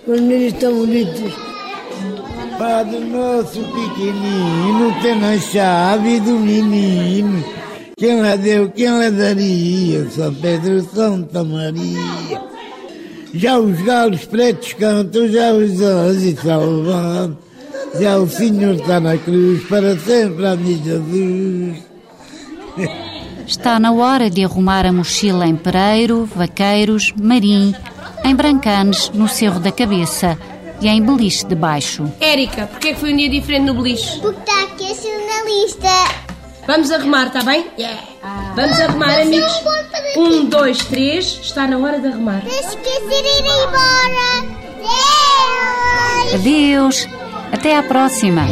Os 0.07 0.21
meninos 0.21 0.53
estão 0.53 0.73
bonitos. 0.73 1.33
Padre 2.57 2.99
nosso 2.99 3.59
pequenino 3.59 4.95
tem 5.01 5.19
na 5.19 5.37
chave 5.37 6.19
do 6.21 6.39
menino. 6.39 7.43
Quem 7.97 8.21
lá 8.21 8.35
deu, 8.35 8.69
quem 8.69 8.89
lá 8.89 9.09
daria? 9.09 10.09
São 10.09 10.33
Pedro, 10.33 10.81
Santa 10.81 11.43
Maria. 11.43 12.41
Já 13.33 13.59
os 13.59 13.81
galos 13.81 14.25
pretos 14.25 14.73
cantam, 14.73 15.27
já 15.27 15.53
os 15.53 15.81
anjos 15.81 16.39
salvam. 16.39 17.37
Já 17.99 18.17
o 18.17 18.29
Senhor 18.29 18.75
está 18.75 18.99
na 18.99 19.17
cruz, 19.17 19.63
para 19.65 19.97
sempre, 19.97 20.45
amém 20.45 20.81
Jesus. 20.83 21.83
Está 23.49 23.79
na 23.79 23.91
hora 23.91 24.29
de 24.29 24.45
arrumar 24.45 24.85
a 24.85 24.93
mochila 24.93 25.47
em 25.47 25.55
Pereiro, 25.55 26.29
Vaqueiros, 26.35 27.11
Marim, 27.19 27.73
em 28.23 28.35
Brancanes, 28.35 29.09
no 29.09 29.27
Cerro 29.27 29.59
da 29.59 29.71
Cabeça 29.71 30.37
e 30.79 30.87
em 30.87 31.01
Beliche 31.01 31.47
de 31.47 31.55
Baixo. 31.55 32.13
Érica, 32.19 32.67
porquê 32.67 32.89
é 32.89 32.93
que 32.93 32.99
foi 32.99 33.11
um 33.11 33.17
dia 33.17 33.27
diferente 33.27 33.65
no 33.65 33.73
beliche? 33.73 34.19
Porque 34.19 34.39
está 34.39 34.63
aqui 34.65 34.85
a 34.85 34.93
jornalista. 34.93 35.89
Vamos 36.67 36.91
arrumar, 36.91 37.25
está 37.25 37.41
bem? 37.41 37.65
Vamos 38.55 38.79
arrumar, 38.79 39.19
amigos. 39.19 39.51
Um, 40.15 40.45
dois, 40.45 40.77
três. 40.85 41.39
Está 41.41 41.65
na 41.65 41.79
hora 41.79 41.99
de 41.99 42.07
arrumar. 42.07 42.43
Não 42.43 42.51
esquecer 42.51 43.23
de 43.23 43.29
ir 43.29 43.45
embora. 43.65 44.45
Deus. 46.29 46.35
Adeus! 46.35 47.07
Até 47.51 47.75
à 47.75 47.81
próxima! 47.81 48.43